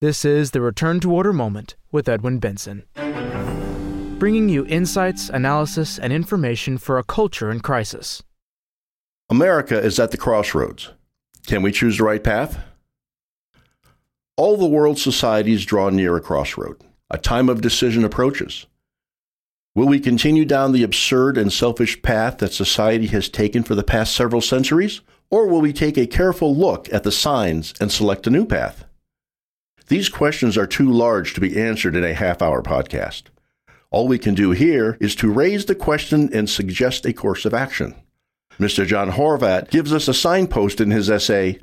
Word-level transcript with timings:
This 0.00 0.24
is 0.24 0.50
the 0.50 0.60
Return 0.60 0.98
to 1.00 1.12
Order 1.12 1.32
moment 1.32 1.76
with 1.92 2.08
Edwin 2.08 2.38
Benson, 2.38 2.82
bringing 4.18 4.48
you 4.48 4.66
insights, 4.66 5.28
analysis, 5.28 5.98
and 5.98 6.12
information 6.12 6.78
for 6.78 6.98
a 6.98 7.04
culture 7.04 7.48
in 7.50 7.60
crisis. 7.60 8.22
America 9.30 9.78
is 9.78 10.00
at 10.00 10.10
the 10.10 10.16
crossroads. 10.16 10.90
Can 11.46 11.62
we 11.62 11.70
choose 11.70 11.98
the 11.98 12.04
right 12.04 12.22
path? 12.22 12.58
All 14.36 14.56
the 14.56 14.66
world's 14.66 15.00
societies 15.02 15.64
draw 15.64 15.90
near 15.90 16.16
a 16.16 16.20
crossroad. 16.20 16.82
A 17.08 17.16
time 17.16 17.48
of 17.48 17.60
decision 17.60 18.04
approaches. 18.04 18.66
Will 19.76 19.86
we 19.86 20.00
continue 20.00 20.44
down 20.44 20.72
the 20.72 20.82
absurd 20.82 21.38
and 21.38 21.52
selfish 21.52 22.02
path 22.02 22.38
that 22.38 22.52
society 22.52 23.06
has 23.06 23.28
taken 23.28 23.62
for 23.62 23.76
the 23.76 23.84
past 23.84 24.14
several 24.14 24.40
centuries? 24.40 25.02
Or 25.30 25.46
will 25.46 25.60
we 25.60 25.72
take 25.72 25.96
a 25.96 26.06
careful 26.06 26.54
look 26.54 26.92
at 26.92 27.04
the 27.04 27.12
signs 27.12 27.72
and 27.80 27.92
select 27.92 28.26
a 28.26 28.30
new 28.30 28.44
path? 28.44 28.84
These 29.88 30.08
questions 30.08 30.56
are 30.56 30.66
too 30.66 30.90
large 30.90 31.34
to 31.34 31.40
be 31.40 31.60
answered 31.60 31.94
in 31.94 32.04
a 32.04 32.14
half 32.14 32.40
hour 32.40 32.62
podcast. 32.62 33.24
All 33.90 34.08
we 34.08 34.18
can 34.18 34.34
do 34.34 34.50
here 34.52 34.96
is 34.98 35.14
to 35.16 35.30
raise 35.30 35.66
the 35.66 35.74
question 35.74 36.30
and 36.32 36.48
suggest 36.48 37.04
a 37.06 37.12
course 37.12 37.44
of 37.44 37.54
action. 37.54 37.94
Mr. 38.58 38.86
John 38.86 39.12
Horvat 39.12 39.70
gives 39.70 39.92
us 39.92 40.08
a 40.08 40.14
signpost 40.14 40.80
in 40.80 40.90
his 40.90 41.10
essay, 41.10 41.60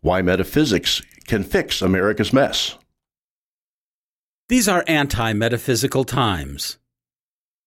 Why 0.00 0.22
Metaphysics 0.22 1.02
Can 1.26 1.44
Fix 1.44 1.80
America's 1.80 2.32
Mess. 2.32 2.76
These 4.48 4.68
are 4.68 4.84
anti 4.86 5.32
metaphysical 5.32 6.04
times. 6.04 6.78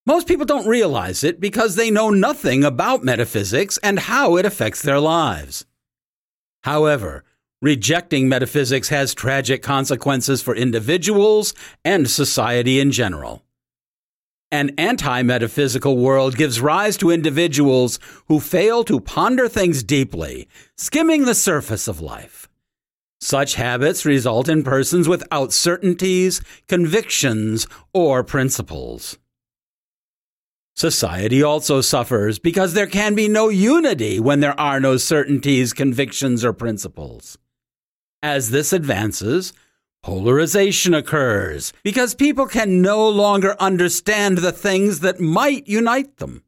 Most 0.05 0.27
people 0.27 0.45
don't 0.45 0.67
realize 0.67 1.23
it 1.23 1.39
because 1.39 1.75
they 1.75 1.89
know 1.89 2.11
nothing 2.11 2.63
about 2.63 3.03
metaphysics 3.03 3.79
and 3.79 3.97
how 3.97 4.37
it 4.37 4.45
affects 4.45 4.83
their 4.83 4.99
lives. 4.99 5.65
However, 6.63 7.23
rejecting 7.65 8.29
metaphysics 8.29 8.89
has 8.89 9.15
tragic 9.15 9.63
consequences 9.63 10.39
for 10.39 10.55
individuals 10.55 11.51
and 11.83 12.07
society 12.07 12.79
in 12.79 12.91
general. 12.91 13.43
An 14.51 14.69
anti 14.77 15.23
metaphysical 15.23 15.97
world 15.97 16.37
gives 16.37 16.61
rise 16.61 16.95
to 16.97 17.09
individuals 17.09 17.97
who 18.27 18.39
fail 18.39 18.83
to 18.83 18.99
ponder 18.99 19.49
things 19.49 19.81
deeply, 19.81 20.47
skimming 20.77 21.25
the 21.25 21.33
surface 21.33 21.87
of 21.87 21.99
life. 21.99 22.47
Such 23.19 23.55
habits 23.55 24.05
result 24.05 24.47
in 24.47 24.61
persons 24.61 25.09
without 25.09 25.51
certainties, 25.51 26.41
convictions, 26.67 27.67
or 27.95 28.23
principles. 28.23 29.17
Society 30.75 31.41
also 31.41 31.81
suffers 31.81 32.37
because 32.37 32.73
there 32.73 32.85
can 32.85 33.15
be 33.15 33.27
no 33.27 33.49
unity 33.49 34.19
when 34.19 34.41
there 34.41 34.59
are 34.59 34.79
no 34.79 34.97
certainties, 34.97 35.73
convictions, 35.73 36.45
or 36.45 36.53
principles. 36.53 37.39
As 38.25 38.49
this 38.49 38.73
advances, 38.73 39.53
polarization 40.01 40.95
occurs 40.95 41.71
because 41.83 42.15
people 42.15 42.47
can 42.47 42.81
no 42.81 43.07
longer 43.07 43.55
understand 43.59 44.39
the 44.39 44.51
things 44.51 45.01
that 45.01 45.19
might 45.19 45.67
unite 45.67 46.17
them. 46.17 46.43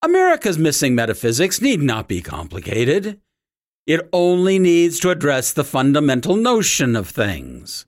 America's 0.00 0.56
missing 0.56 0.94
metaphysics 0.94 1.60
need 1.60 1.82
not 1.82 2.06
be 2.06 2.22
complicated. 2.22 3.20
It 3.84 4.08
only 4.12 4.60
needs 4.60 5.00
to 5.00 5.10
address 5.10 5.52
the 5.52 5.64
fundamental 5.64 6.36
notion 6.36 6.94
of 6.94 7.08
things. 7.08 7.84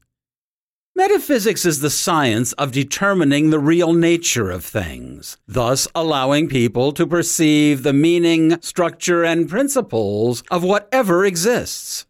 Metaphysics 0.97 1.67
is 1.67 1.81
the 1.81 1.91
science 1.91 2.53
of 2.53 2.70
determining 2.70 3.50
the 3.50 3.59
real 3.59 3.92
nature 3.92 4.53
of 4.53 4.64
things, 4.64 5.36
thus 5.48 5.89
allowing 5.92 6.48
people 6.48 6.92
to 6.92 7.05
perceive 7.05 7.83
the 7.83 7.92
meaning, 7.92 8.61
structure, 8.62 9.25
and 9.25 9.48
principles 9.48 10.45
of 10.53 10.62
whatever 10.62 11.25
exists. 11.25 12.06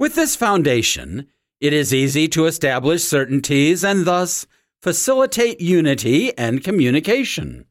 With 0.00 0.16
this 0.16 0.34
foundation, 0.34 1.28
it 1.60 1.72
is 1.72 1.94
easy 1.94 2.26
to 2.28 2.46
establish 2.46 3.04
certainties 3.04 3.84
and 3.84 4.04
thus 4.04 4.48
facilitate 4.82 5.60
unity 5.60 6.36
and 6.36 6.64
communication. 6.64 7.66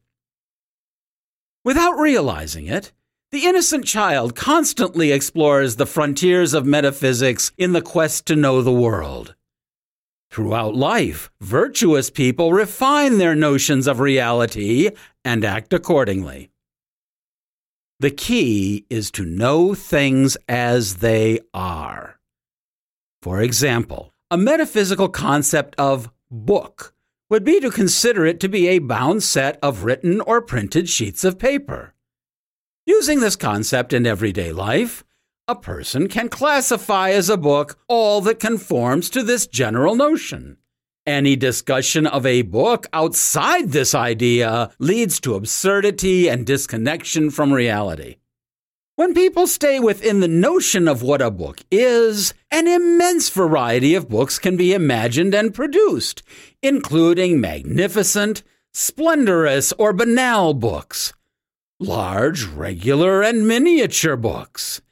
Without 1.62 1.98
realizing 1.98 2.68
it, 2.68 2.92
the 3.32 3.44
innocent 3.44 3.84
child 3.84 4.34
constantly 4.34 5.12
explores 5.12 5.76
the 5.76 5.84
frontiers 5.84 6.54
of 6.54 6.64
metaphysics 6.64 7.52
in 7.58 7.74
the 7.74 7.82
quest 7.82 8.24
to 8.28 8.34
know 8.34 8.62
the 8.62 8.72
world. 8.72 9.34
Throughout 10.30 10.74
life, 10.74 11.30
virtuous 11.40 12.10
people 12.10 12.52
refine 12.52 13.18
their 13.18 13.34
notions 13.34 13.86
of 13.86 14.00
reality 14.00 14.90
and 15.24 15.44
act 15.44 15.72
accordingly. 15.72 16.50
The 18.00 18.10
key 18.10 18.86
is 18.88 19.10
to 19.12 19.24
know 19.24 19.74
things 19.74 20.36
as 20.48 20.96
they 20.96 21.40
are. 21.52 22.20
For 23.22 23.42
example, 23.42 24.12
a 24.30 24.36
metaphysical 24.36 25.08
concept 25.08 25.74
of 25.78 26.10
book 26.30 26.94
would 27.30 27.44
be 27.44 27.58
to 27.60 27.70
consider 27.70 28.24
it 28.24 28.38
to 28.40 28.48
be 28.48 28.68
a 28.68 28.78
bound 28.78 29.22
set 29.22 29.58
of 29.62 29.84
written 29.84 30.20
or 30.20 30.40
printed 30.40 30.88
sheets 30.88 31.24
of 31.24 31.38
paper. 31.38 31.94
Using 32.86 33.20
this 33.20 33.36
concept 33.36 33.92
in 33.92 34.06
everyday 34.06 34.52
life, 34.52 35.04
a 35.48 35.54
person 35.54 36.08
can 36.08 36.28
classify 36.28 37.08
as 37.10 37.30
a 37.30 37.36
book 37.38 37.78
all 37.88 38.20
that 38.20 38.38
conforms 38.38 39.08
to 39.08 39.22
this 39.22 39.46
general 39.46 39.96
notion. 39.96 40.58
Any 41.06 41.36
discussion 41.36 42.06
of 42.06 42.26
a 42.26 42.42
book 42.42 42.86
outside 42.92 43.72
this 43.72 43.94
idea 43.94 44.70
leads 44.78 45.18
to 45.20 45.34
absurdity 45.34 46.28
and 46.28 46.44
disconnection 46.44 47.30
from 47.30 47.50
reality. 47.50 48.16
When 48.96 49.14
people 49.14 49.46
stay 49.46 49.80
within 49.80 50.20
the 50.20 50.28
notion 50.28 50.86
of 50.86 51.02
what 51.02 51.22
a 51.22 51.30
book 51.30 51.60
is, 51.70 52.34
an 52.50 52.66
immense 52.66 53.30
variety 53.30 53.94
of 53.94 54.10
books 54.10 54.38
can 54.38 54.58
be 54.58 54.74
imagined 54.74 55.34
and 55.34 55.54
produced, 55.54 56.22
including 56.62 57.40
magnificent, 57.40 58.42
splendorous, 58.74 59.72
or 59.78 59.94
banal 59.94 60.52
books, 60.52 61.14
large, 61.80 62.44
regular, 62.44 63.22
and 63.22 63.48
miniature 63.48 64.16
books 64.16 64.82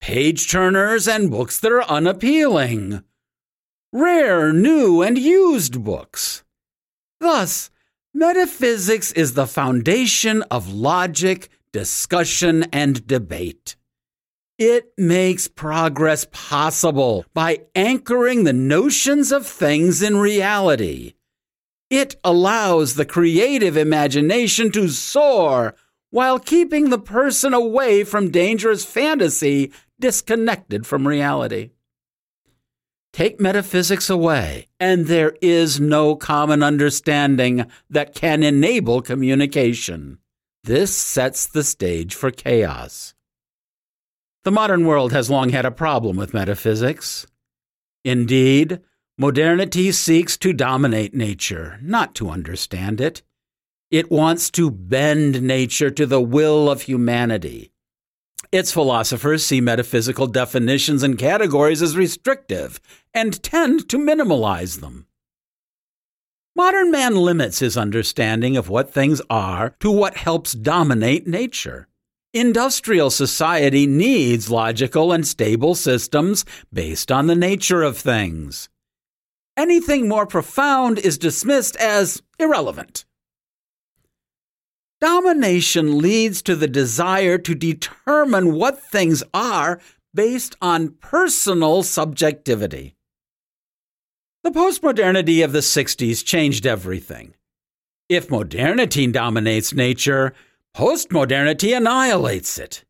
page 0.00 0.50
turners, 0.50 1.06
and 1.06 1.30
books 1.30 1.60
that 1.60 1.72
are 1.72 1.84
unappealing. 1.84 3.02
Rare, 3.92 4.52
new, 4.52 5.02
and 5.02 5.18
used 5.18 5.82
books. 5.82 6.44
Thus, 7.20 7.70
metaphysics 8.12 9.12
is 9.12 9.34
the 9.34 9.46
foundation 9.46 10.42
of 10.50 10.72
logic, 10.72 11.48
discussion, 11.72 12.64
and 12.72 13.06
debate. 13.06 13.76
It 14.58 14.92
makes 14.98 15.46
progress 15.46 16.26
possible 16.32 17.24
by 17.32 17.60
anchoring 17.76 18.44
the 18.44 18.52
notions 18.52 19.30
of 19.30 19.46
things 19.46 20.02
in 20.02 20.16
reality. 20.16 21.14
It 21.90 22.16
allows 22.24 22.94
the 22.94 23.06
creative 23.06 23.76
imagination 23.76 24.72
to 24.72 24.88
soar 24.88 25.74
while 26.10 26.38
keeping 26.38 26.90
the 26.90 26.98
person 26.98 27.54
away 27.54 28.02
from 28.04 28.30
dangerous 28.30 28.84
fantasy 28.84 29.72
disconnected 30.00 30.86
from 30.86 31.08
reality. 31.08 31.70
Take 33.12 33.40
metaphysics 33.40 34.10
away, 34.10 34.68
and 34.78 35.06
there 35.06 35.34
is 35.40 35.80
no 35.80 36.14
common 36.14 36.62
understanding 36.62 37.66
that 37.90 38.14
can 38.14 38.42
enable 38.42 39.02
communication. 39.02 40.18
This 40.62 40.94
sets 40.94 41.46
the 41.46 41.64
stage 41.64 42.14
for 42.14 42.30
chaos. 42.30 43.14
The 44.44 44.52
modern 44.52 44.86
world 44.86 45.12
has 45.12 45.30
long 45.30 45.50
had 45.50 45.64
a 45.64 45.70
problem 45.70 46.16
with 46.16 46.34
metaphysics. 46.34 47.26
Indeed, 48.04 48.80
modernity 49.16 49.90
seeks 49.92 50.36
to 50.38 50.52
dominate 50.52 51.14
nature, 51.14 51.78
not 51.82 52.14
to 52.16 52.30
understand 52.30 53.00
it. 53.00 53.22
It 53.90 54.10
wants 54.10 54.50
to 54.52 54.70
bend 54.70 55.42
nature 55.42 55.90
to 55.90 56.06
the 56.06 56.20
will 56.20 56.70
of 56.70 56.82
humanity. 56.82 57.72
Its 58.50 58.72
philosophers 58.72 59.44
see 59.44 59.60
metaphysical 59.60 60.26
definitions 60.26 61.02
and 61.02 61.18
categories 61.18 61.82
as 61.82 61.96
restrictive 61.96 62.80
and 63.12 63.42
tend 63.42 63.88
to 63.88 63.98
minimalize 63.98 64.80
them. 64.80 65.06
Modern 66.56 66.90
man 66.90 67.14
limits 67.14 67.58
his 67.58 67.76
understanding 67.76 68.56
of 68.56 68.68
what 68.68 68.92
things 68.92 69.20
are 69.28 69.76
to 69.80 69.90
what 69.90 70.16
helps 70.16 70.52
dominate 70.52 71.26
nature. 71.26 71.88
Industrial 72.34 73.10
society 73.10 73.86
needs 73.86 74.50
logical 74.50 75.12
and 75.12 75.26
stable 75.26 75.74
systems 75.74 76.44
based 76.72 77.12
on 77.12 77.26
the 77.26 77.36
nature 77.36 77.82
of 77.82 77.98
things. 77.98 78.68
Anything 79.56 80.08
more 80.08 80.26
profound 80.26 80.98
is 80.98 81.18
dismissed 81.18 81.76
as 81.76 82.22
irrelevant. 82.38 83.04
Domination 85.00 85.98
leads 85.98 86.42
to 86.42 86.56
the 86.56 86.66
desire 86.66 87.38
to 87.38 87.54
determine 87.54 88.54
what 88.54 88.82
things 88.82 89.22
are 89.32 89.80
based 90.12 90.56
on 90.60 90.96
personal 91.00 91.84
subjectivity. 91.84 92.96
The 94.42 94.50
postmodernity 94.50 95.44
of 95.44 95.52
the 95.52 95.60
60s 95.60 96.24
changed 96.24 96.66
everything. 96.66 97.34
If 98.08 98.30
modernity 98.30 99.06
dominates 99.06 99.72
nature, 99.72 100.32
postmodernity 100.76 101.76
annihilates 101.76 102.58
it. 102.58 102.84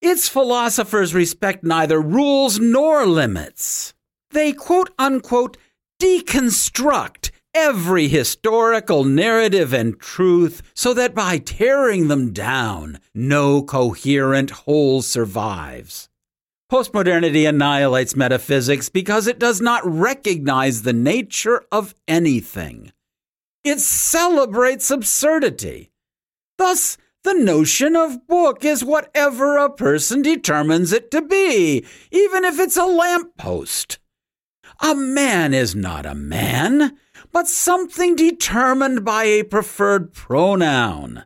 Its 0.00 0.28
philosophers 0.28 1.12
respect 1.12 1.64
neither 1.64 2.00
rules 2.00 2.58
nor 2.58 3.04
limits. 3.04 3.92
They 4.30 4.52
quote 4.52 4.90
unquote 4.98 5.56
deconstruct 6.00 7.30
every 7.54 8.08
historical 8.08 9.04
narrative 9.04 9.72
and 9.72 9.98
truth 9.98 10.62
so 10.74 10.92
that 10.94 11.14
by 11.14 11.38
tearing 11.38 12.08
them 12.08 12.32
down, 12.32 12.98
no 13.14 13.62
coherent 13.62 14.50
whole 14.50 15.00
survives. 15.02 16.08
Postmodernity 16.70 17.48
annihilates 17.48 18.16
metaphysics 18.16 18.88
because 18.88 19.26
it 19.26 19.38
does 19.38 19.60
not 19.60 19.82
recognize 19.84 20.82
the 20.82 20.92
nature 20.92 21.62
of 21.70 21.94
anything. 22.08 22.92
It 23.62 23.80
celebrates 23.80 24.90
absurdity. 24.90 25.92
Thus, 26.58 26.96
the 27.22 27.32
notion 27.34 27.96
of 27.96 28.26
book 28.26 28.64
is 28.64 28.84
whatever 28.84 29.56
a 29.56 29.70
person 29.70 30.20
determines 30.20 30.92
it 30.92 31.10
to 31.12 31.22
be, 31.22 31.84
even 32.10 32.44
if 32.44 32.58
it's 32.58 32.76
a 32.76 32.84
lamppost. 32.84 33.98
A 34.80 34.94
man 34.94 35.54
is 35.54 35.74
not 35.74 36.04
a 36.04 36.14
man, 36.14 36.98
but 37.34 37.48
something 37.48 38.14
determined 38.14 39.04
by 39.04 39.24
a 39.24 39.42
preferred 39.42 40.12
pronoun. 40.12 41.24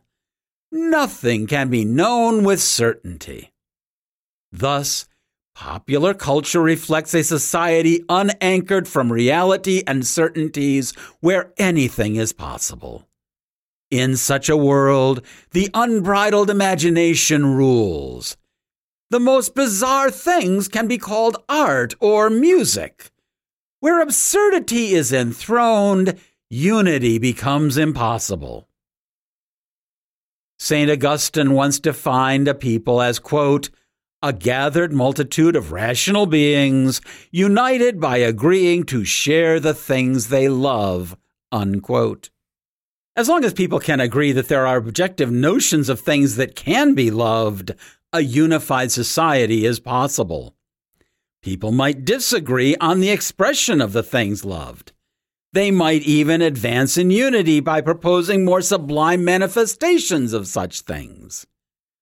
Nothing 0.71 1.45
can 1.45 1.69
be 1.69 1.85
known 1.85 2.43
with 2.43 2.59
certainty. 2.59 3.51
Thus, 4.51 5.07
popular 5.53 6.15
culture 6.15 6.63
reflects 6.63 7.13
a 7.13 7.23
society 7.23 8.03
unanchored 8.09 8.87
from 8.87 9.13
reality 9.13 9.83
and 9.85 10.05
certainties 10.05 10.93
where 11.19 11.53
anything 11.57 12.15
is 12.15 12.33
possible. 12.33 13.07
In 13.91 14.17
such 14.17 14.49
a 14.49 14.57
world, 14.57 15.23
the 15.51 15.69
unbridled 15.75 16.49
imagination 16.49 17.45
rules. 17.53 18.35
The 19.11 19.19
most 19.19 19.53
bizarre 19.53 20.09
things 20.09 20.67
can 20.67 20.87
be 20.87 20.97
called 20.97 21.37
art 21.47 21.93
or 21.99 22.31
music. 22.31 23.11
Where 23.81 24.01
absurdity 24.01 24.93
is 24.93 25.13
enthroned, 25.13 26.19
unity 26.49 27.17
becomes 27.17 27.77
impossible. 27.77 28.67
St. 30.57 30.91
Augustine 30.91 31.53
once 31.53 31.79
defined 31.79 32.49
a 32.49 32.53
people 32.53 33.01
as, 33.01 33.19
quote, 33.19 33.69
a 34.21 34.33
gathered 34.33 34.91
multitude 34.91 35.55
of 35.55 35.71
rational 35.71 36.25
beings 36.25 36.99
united 37.31 38.01
by 38.01 38.17
agreeing 38.17 38.83
to 38.83 39.05
share 39.05 39.61
the 39.61 39.73
things 39.73 40.27
they 40.27 40.49
love, 40.49 41.15
unquote. 41.49 42.29
As 43.15 43.29
long 43.29 43.45
as 43.45 43.53
people 43.53 43.79
can 43.79 44.01
agree 44.01 44.33
that 44.33 44.49
there 44.49 44.67
are 44.67 44.75
objective 44.75 45.31
notions 45.31 45.87
of 45.87 46.01
things 46.01 46.35
that 46.35 46.53
can 46.53 46.95
be 46.95 47.11
loved, 47.11 47.71
a 48.11 48.19
unified 48.19 48.91
society 48.91 49.65
is 49.65 49.79
possible. 49.79 50.53
People 51.41 51.71
might 51.71 52.03
disagree 52.03 52.75
on 52.81 52.99
the 52.99 53.11
expression 53.11 53.79
of 53.79 53.93
the 53.93 54.03
things 54.03 54.43
loved. 54.43 54.91
They 55.53 55.71
might 55.71 56.03
even 56.03 56.41
advance 56.41 56.97
in 56.97 57.09
unity 57.09 57.59
by 57.59 57.81
proposing 57.81 58.43
more 58.43 58.61
sublime 58.61 59.23
manifestations 59.23 60.33
of 60.33 60.47
such 60.47 60.81
things. 60.81 61.47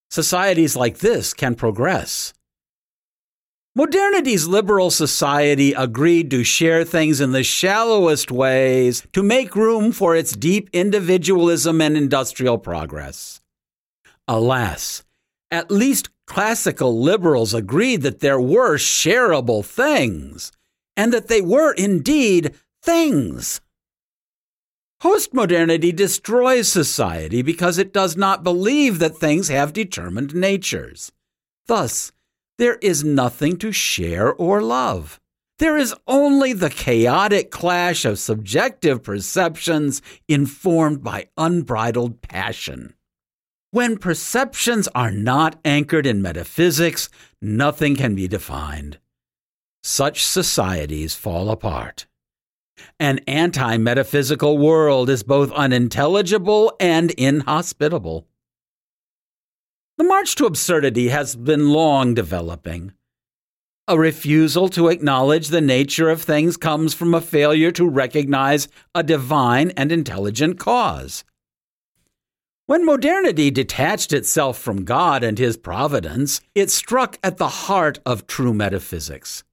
Societies 0.10 0.76
like 0.76 1.00
this 1.00 1.34
can 1.34 1.56
progress. 1.56 2.34
Modernity's 3.76 4.48
liberal 4.48 4.90
society 4.90 5.72
agreed 5.74 6.32
to 6.32 6.44
share 6.44 6.84
things 6.84 7.22
in 7.22 7.32
the 7.32 7.44
shallowest 7.44 8.32
ways 8.32 9.06
to 9.14 9.22
make 9.22 9.56
room 9.56 9.92
for 9.92 10.16
its 10.16 10.32
deep 10.32 10.68
individualism 10.74 11.80
and 11.80 11.96
industrial 11.96 12.58
progress. 12.58 13.40
Alas, 14.28 15.04
at 15.52 15.70
least 15.70 16.10
classical 16.28 17.02
liberals 17.02 17.54
agreed 17.54 18.04
that 18.04 18.20
there 18.20 18.40
were 18.40 18.76
shareable 18.76 19.66
things, 19.66 20.52
and 20.96 21.12
that 21.12 21.28
they 21.28 21.42
were 21.42 21.74
indeed 21.74 22.54
things. 22.84 23.62
Postmodernity 25.02 25.96
destroys 25.96 26.72
society 26.72 27.42
because 27.42 27.78
it 27.78 27.94
does 27.94 28.18
not 28.18 28.44
believe 28.44 29.00
that 29.00 29.18
things 29.18 29.48
have 29.48 29.72
determined 29.72 30.34
natures. 30.36 31.12
Thus, 31.68 32.12
there 32.58 32.78
is 32.82 33.04
nothing 33.04 33.58
to 33.58 33.72
share 33.72 34.34
or 34.34 34.62
love. 34.62 35.20
There 35.60 35.78
is 35.78 35.96
only 36.08 36.54
the 36.54 36.70
chaotic 36.70 37.52
clash 37.52 38.06
of 38.06 38.20
subjective 38.20 39.04
perceptions 39.04 40.02
informed 40.28 41.04
by 41.04 41.30
unbridled 41.38 42.22
passion. 42.22 42.94
When 43.72 43.98
perceptions 43.98 44.88
are 44.96 45.12
not 45.12 45.60
anchored 45.66 46.06
in 46.06 46.22
metaphysics, 46.22 47.10
nothing 47.42 47.98
can 47.98 48.16
be 48.16 48.28
defined. 48.28 48.98
Such 49.84 50.24
societies 50.24 51.16
fall 51.16 51.50
apart. 51.50 52.08
An 53.00 53.20
anti 53.28 53.78
metaphysical 53.78 54.58
world 54.58 55.10
is 55.10 55.24
both 55.24 55.52
unintelligible 55.52 56.74
and 56.80 57.12
inhospitable. 57.12 58.26
The 59.98 60.04
march 60.06 60.36
to 60.36 60.46
absurdity 60.46 61.10
has 61.10 61.36
been 61.36 61.70
long 61.70 62.14
developing. 62.14 62.94
A 63.90 63.98
refusal 63.98 64.70
to 64.70 64.90
acknowledge 64.90 65.48
the 65.48 65.62
nature 65.62 66.10
of 66.10 66.22
things 66.22 66.56
comes 66.56 66.94
from 66.94 67.14
a 67.14 67.22
failure 67.22 67.72
to 67.72 67.90
recognize 67.90 68.68
a 68.94 69.04
divine 69.04 69.72
and 69.72 69.92
intelligent 69.92 70.60
cause. 70.60 71.26
When 72.68 72.86
modernity 72.86 73.50
detached 73.50 74.12
itself 74.12 74.58
from 74.58 74.84
God 74.84 75.24
and 75.24 75.40
his 75.40 75.56
providence, 75.56 76.42
it 76.54 76.70
struck 76.70 77.18
at 77.24 77.38
the 77.38 77.48
heart 77.48 78.00
of 78.06 78.28
true 78.28 78.54
metaphysics. 78.54 79.46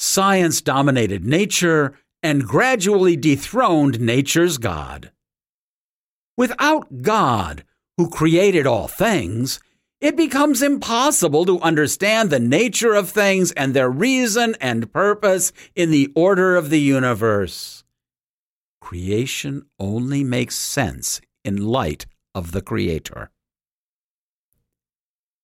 Science 0.00 0.60
dominated 0.62 1.24
nature 1.24 1.96
and 2.24 2.42
gradually 2.42 3.16
dethroned 3.16 4.00
nature's 4.00 4.58
God. 4.58 5.12
Without 6.36 7.02
God, 7.02 7.62
who 7.98 8.10
created 8.10 8.66
all 8.66 8.88
things, 8.88 9.60
it 10.00 10.16
becomes 10.16 10.60
impossible 10.60 11.46
to 11.46 11.60
understand 11.60 12.30
the 12.30 12.40
nature 12.40 12.94
of 12.94 13.08
things 13.08 13.52
and 13.52 13.74
their 13.74 13.88
reason 13.88 14.56
and 14.60 14.92
purpose 14.92 15.52
in 15.76 15.92
the 15.92 16.10
order 16.16 16.56
of 16.56 16.70
the 16.70 16.80
universe. 16.80 17.84
Creation 18.80 19.66
only 19.78 20.24
makes 20.24 20.56
sense 20.56 21.20
in 21.44 21.64
light 21.64 22.06
of 22.36 22.52
the 22.52 22.60
Creator. 22.60 23.30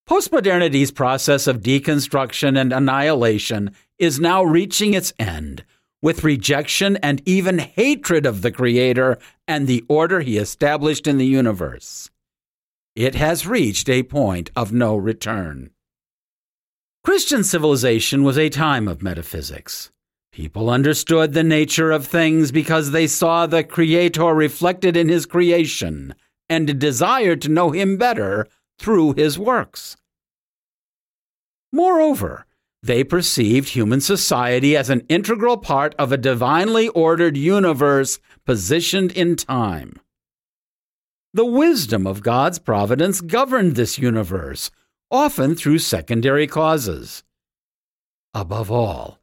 Postmodernity's 0.06 0.90
process 0.90 1.46
of 1.46 1.62
deconstruction 1.62 2.60
and 2.60 2.70
annihilation 2.70 3.70
is 3.98 4.20
now 4.20 4.44
reaching 4.44 4.92
its 4.92 5.14
end 5.18 5.64
with 6.02 6.22
rejection 6.22 6.96
and 6.96 7.22
even 7.24 7.58
hatred 7.58 8.26
of 8.26 8.42
the 8.42 8.52
Creator 8.52 9.16
and 9.48 9.66
the 9.66 9.82
order 9.88 10.20
he 10.20 10.36
established 10.36 11.06
in 11.06 11.16
the 11.16 11.26
universe. 11.26 12.10
It 12.94 13.14
has 13.14 13.46
reached 13.46 13.88
a 13.88 14.02
point 14.02 14.50
of 14.54 14.70
no 14.70 14.94
return. 14.96 15.70
Christian 17.02 17.42
civilization 17.42 18.22
was 18.22 18.36
a 18.36 18.50
time 18.50 18.86
of 18.86 19.02
metaphysics. 19.02 19.90
People 20.30 20.68
understood 20.68 21.32
the 21.32 21.42
nature 21.42 21.90
of 21.90 22.06
things 22.06 22.52
because 22.52 22.90
they 22.90 23.06
saw 23.06 23.46
the 23.46 23.64
Creator 23.64 24.34
reflected 24.34 24.94
in 24.94 25.08
His 25.08 25.24
creation 25.24 26.14
and 26.52 26.78
desired 26.78 27.40
to 27.40 27.48
know 27.48 27.70
him 27.70 27.96
better 27.96 28.46
through 28.78 29.14
his 29.14 29.38
works. 29.38 29.96
Moreover, 31.72 32.44
they 32.82 33.02
perceived 33.02 33.70
human 33.70 34.02
society 34.02 34.76
as 34.76 34.90
an 34.90 35.06
integral 35.08 35.56
part 35.56 35.94
of 35.98 36.12
a 36.12 36.18
divinely 36.18 36.88
ordered 36.88 37.38
universe 37.38 38.20
positioned 38.44 39.12
in 39.12 39.34
time. 39.36 39.98
The 41.32 41.46
wisdom 41.46 42.06
of 42.06 42.22
God's 42.22 42.58
providence 42.58 43.22
governed 43.22 43.74
this 43.74 43.98
universe, 43.98 44.70
often 45.10 45.54
through 45.54 45.78
secondary 45.78 46.46
causes. 46.46 47.24
Above 48.34 48.70
all, 48.70 49.20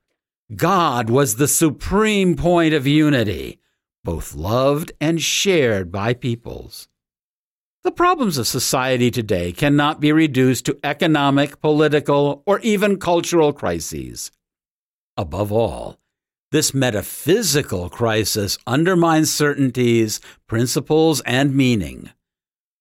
God 0.55 1.12
was 1.12 1.36
the 1.36 1.48
supreme 1.48 2.36
point 2.36 2.74
of 2.74 2.88
unity, 2.88 3.59
both 4.03 4.33
loved 4.33 4.91
and 5.00 5.21
shared 5.21 5.91
by 5.91 6.15
peoples. 6.15 6.88
The 7.81 7.91
problems 7.91 8.38
of 8.38 8.45
society 8.45 9.09
today 9.09 9.53
cannot 9.53 10.01
be 10.01 10.12
reduced 10.12 10.65
to 10.65 10.77
economic, 10.83 11.62
political, 11.62 12.43
or 12.45 12.59
even 12.59 13.00
cultural 13.00 13.53
crises. 13.53 14.31
Above 15.15 15.53
all, 15.53 15.98
this 16.51 16.74
metaphysical 16.74 17.89
crisis 17.89 18.57
undermines 18.67 19.33
certainties, 19.33 20.19
principles, 20.45 21.21
and 21.21 21.55
meaning. 21.55 22.09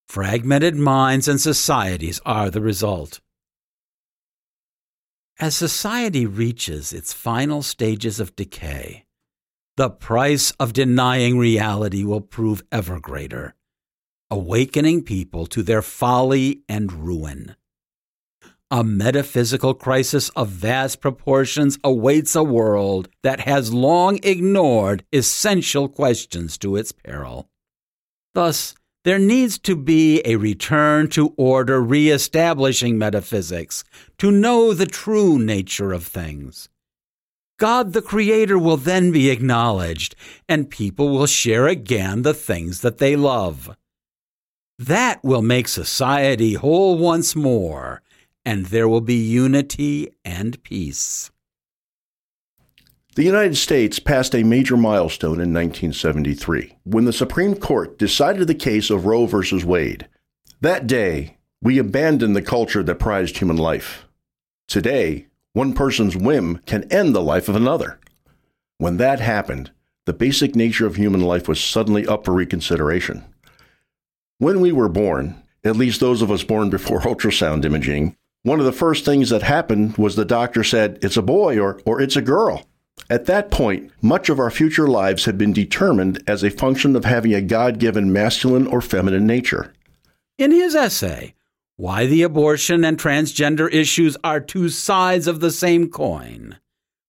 Fragmented 0.09 0.75
minds 0.75 1.29
and 1.29 1.41
societies 1.41 2.21
are 2.27 2.51
the 2.51 2.61
result. 2.61 3.21
As 5.39 5.55
society 5.55 6.27
reaches 6.27 6.93
its 6.93 7.13
final 7.13 7.63
stages 7.63 8.19
of 8.19 8.35
decay, 8.35 9.05
the 9.77 9.91
price 9.91 10.51
of 10.59 10.73
denying 10.73 11.39
reality 11.39 12.03
will 12.03 12.21
prove 12.21 12.65
ever 12.73 12.99
greater 12.99 13.55
awakening 14.31 15.03
people 15.03 15.47
to 15.47 15.63
their 15.63 15.83
folly 15.83 16.63
and 16.69 16.93
ruin. 16.93 17.55
a 18.71 18.85
metaphysical 18.85 19.73
crisis 19.73 20.29
of 20.31 20.49
vast 20.49 21.01
proportions 21.01 21.79
awaits 21.83 22.37
a 22.37 22.43
world 22.43 23.09
that 23.23 23.41
has 23.41 23.73
long 23.73 24.19
ignored 24.23 25.05
essential 25.13 25.89
questions 25.89 26.59
to 26.59 26.77
its 26.77 26.93
peril. 26.93 27.49
Thus, 28.35 28.75
there 29.05 29.19
needs 29.19 29.59
to 29.61 29.75
be 29.75 30.21
a 30.25 30.37
return 30.37 31.09
to 31.11 31.33
order 31.39 31.81
re-establishing 31.81 32.99
metaphysics 32.99 33.85
to 34.19 34.31
know 34.31 34.75
the 34.75 34.87
true 34.87 35.39
nature 35.39 35.93
of 35.95 36.05
things. 36.05 36.69
God 37.59 37.95
the 37.95 38.03
Creator 38.03 38.59
will 38.59 38.77
then 38.77 39.11
be 39.11 39.31
acknowledged, 39.31 40.15
and 40.49 40.71
people 40.71 41.09
will 41.09 41.27
share 41.27 41.67
again 41.67 42.23
the 42.23 42.35
things 42.35 42.83
that 42.83 42.99
they 42.99 43.17
love. 43.17 43.75
That 44.79 45.23
will 45.25 45.43
make 45.43 45.69
society 45.69 46.55
whole 46.55 46.97
once 46.99 47.35
more 47.35 48.03
and 48.45 48.67
there 48.67 48.89
will 48.89 49.03
be 49.03 49.15
unity 49.15 50.09
and 50.25 50.63
peace. 50.63 51.31
The 53.15 53.25
United 53.25 53.57
States 53.57 53.99
passed 53.99 54.35
a 54.35 54.45
major 54.45 54.77
milestone 54.77 55.41
in 55.41 55.53
1973 55.53 56.77
when 56.85 57.05
the 57.05 57.13
Supreme 57.13 57.57
Court 57.57 57.99
decided 57.99 58.47
the 58.47 58.55
case 58.55 58.89
of 58.89 59.05
Roe 59.05 59.27
v. 59.27 59.65
Wade. 59.65 60.09
That 60.61 60.87
day, 60.87 61.37
we 61.61 61.79
abandoned 61.79 62.37
the 62.37 62.41
culture 62.41 62.83
that 62.83 63.01
prized 63.01 63.39
human 63.39 63.57
life. 63.57 64.07
Today, 64.69 65.27
one 65.53 65.75
person's 65.75 66.17
whim 66.17 66.63
can 66.65 66.91
end 66.93 67.15
the 67.15 67.21
life 67.21 67.49
of 67.49 67.57
another. 67.57 67.99
When 68.79 68.97
that 68.99 69.19
happened, 69.19 69.73
the 70.07 70.13
basic 70.13 70.55
nature 70.55 70.87
of 70.87 70.97
human 70.97 71.21
life 71.21 71.49
was 71.49 71.61
suddenly 71.61 72.07
up 72.07 72.25
for 72.25 72.33
reconsideration. 72.33 73.25
When 74.41 74.61
we 74.61 74.71
were 74.71 74.89
born, 74.89 75.43
at 75.65 75.75
least 75.75 75.99
those 75.99 76.23
of 76.23 76.31
us 76.31 76.45
born 76.45 76.71
before 76.71 77.01
ultrasound 77.03 77.65
imaging, 77.65 78.17
one 78.45 78.61
of 78.61 78.67
the 78.67 78.73
first 78.73 79.05
things 79.05 79.31
that 79.31 79.43
happened 79.43 79.97
was 79.97 80.15
the 80.15 80.25
doctor 80.25 80.63
said, 80.63 81.01
it's 81.03 81.17
a 81.17 81.23
boy 81.23 81.59
or, 81.59 81.81
or 81.85 82.01
it's 82.01 82.15
a 82.15 82.23
girl. 82.23 82.65
At 83.11 83.27
that 83.27 83.51
point, 83.51 83.91
much 84.01 84.29
of 84.29 84.39
our 84.39 84.51
future 84.51 84.87
lives 84.87 85.25
had 85.25 85.39
been 85.39 85.53
determined 85.53 86.23
as 86.29 86.45
a 86.45 86.51
function 86.51 86.95
of 86.95 87.05
having 87.05 87.35
a 87.35 87.41
God 87.41 87.81
given 87.81 88.13
masculine 88.13 88.69
or 88.69 88.81
feminine 88.81 89.27
nature. 89.27 89.73
In 90.37 90.53
his 90.53 90.77
essay, 90.77 91.35
Why 91.77 92.07
the 92.07 92.23
Abortion 92.23 92.85
and 92.85 92.97
Transgender 92.97 93.73
Issues 93.73 94.17
Are 94.23 94.41
Two 94.41 94.69
Sides 94.69 95.27
of 95.27 95.41
the 95.41 95.51
Same 95.51 95.91
Coin, 95.91 96.59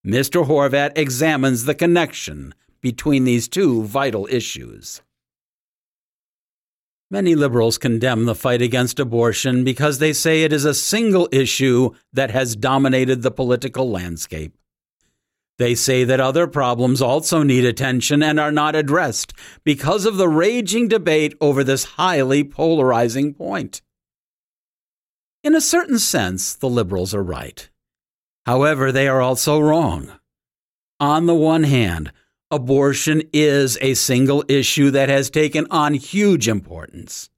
Mr. 0.04 0.48
Horvat 0.48 0.98
examines 0.98 1.66
the 1.66 1.76
connection 1.76 2.56
between 2.82 3.26
these 3.26 3.48
two 3.48 3.84
vital 3.84 4.28
issues. 4.32 5.02
Many 7.12 7.34
liberals 7.34 7.80
condemn 7.80 8.26
the 8.26 8.36
fight 8.36 8.62
against 8.62 9.00
abortion 9.00 9.64
because 9.64 9.98
they 9.98 10.14
say 10.14 10.44
it 10.44 10.54
is 10.54 10.64
a 10.64 10.76
single 10.76 11.28
issue 11.32 11.92
that 12.14 12.30
has 12.30 12.56
dominated 12.56 13.24
the 13.24 13.32
political 13.32 13.90
landscape. 13.90 14.56
They 15.58 15.74
say 15.74 16.04
that 16.04 16.20
other 16.20 16.46
problems 16.46 17.02
also 17.02 17.42
need 17.42 17.66
attention 17.66 18.22
and 18.22 18.40
are 18.40 18.52
not 18.52 18.76
addressed 18.76 19.34
because 19.64 20.06
of 20.06 20.18
the 20.18 20.30
raging 20.30 20.88
debate 20.88 21.36
over 21.42 21.64
this 21.64 21.84
highly 21.84 22.44
polarizing 22.44 23.34
point. 23.34 23.82
In 25.44 25.56
a 25.56 25.62
certain 25.62 26.00
sense, 26.00 26.54
the 26.54 26.70
liberals 26.70 27.16
are 27.16 27.24
right. 27.24 27.70
However, 28.46 28.92
they 28.92 29.08
are 29.08 29.22
also 29.22 29.60
wrong. 29.60 30.12
On 31.00 31.26
the 31.26 31.36
one 31.36 31.64
hand, 31.64 32.12
abortion 32.52 33.24
is 33.32 33.78
a 33.82 33.94
single 33.94 34.44
issue 34.48 34.92
that 34.92 35.10
has 35.10 35.30
taken 35.30 35.68
on 35.70 35.94
huge 35.94 36.48
importance. 36.48 37.30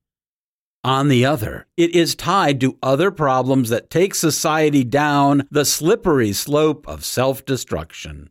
On 0.84 1.10
the 1.10 1.25
other, 1.25 1.68
it 1.77 1.94
is 1.94 2.15
tied 2.15 2.60
to 2.62 2.77
other 2.82 3.12
problems 3.12 3.70
that 3.70 3.89
take 3.89 4.15
society 4.15 4.84
down 4.84 5.48
the 5.51 5.65
slippery 5.65 6.34
slope 6.34 6.88
of 6.88 7.06
self 7.06 7.46
destruction. 7.46 8.30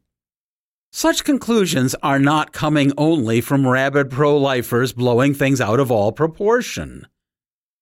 Such 0.90 1.22
conclusions 1.22 1.94
are 2.02 2.18
not 2.18 2.52
coming 2.52 2.92
only 2.98 3.40
from 3.40 3.68
rabid 3.68 4.10
pro 4.10 4.36
lifers 4.36 4.92
blowing 4.92 5.34
things 5.34 5.60
out 5.60 5.78
of 5.78 5.92
all 5.92 6.10
proportion. 6.10 7.06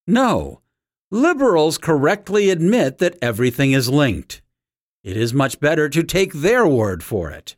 No, 0.06 0.60
liberals 1.10 1.78
correctly 1.78 2.50
admit 2.50 2.98
that 2.98 3.16
everything 3.22 3.72
is 3.72 3.88
linked. 3.88 4.42
It 5.02 5.16
is 5.16 5.32
much 5.32 5.58
better 5.60 5.88
to 5.88 6.02
take 6.02 6.34
their 6.34 6.66
word 6.66 7.02
for 7.02 7.30
it. 7.30 7.56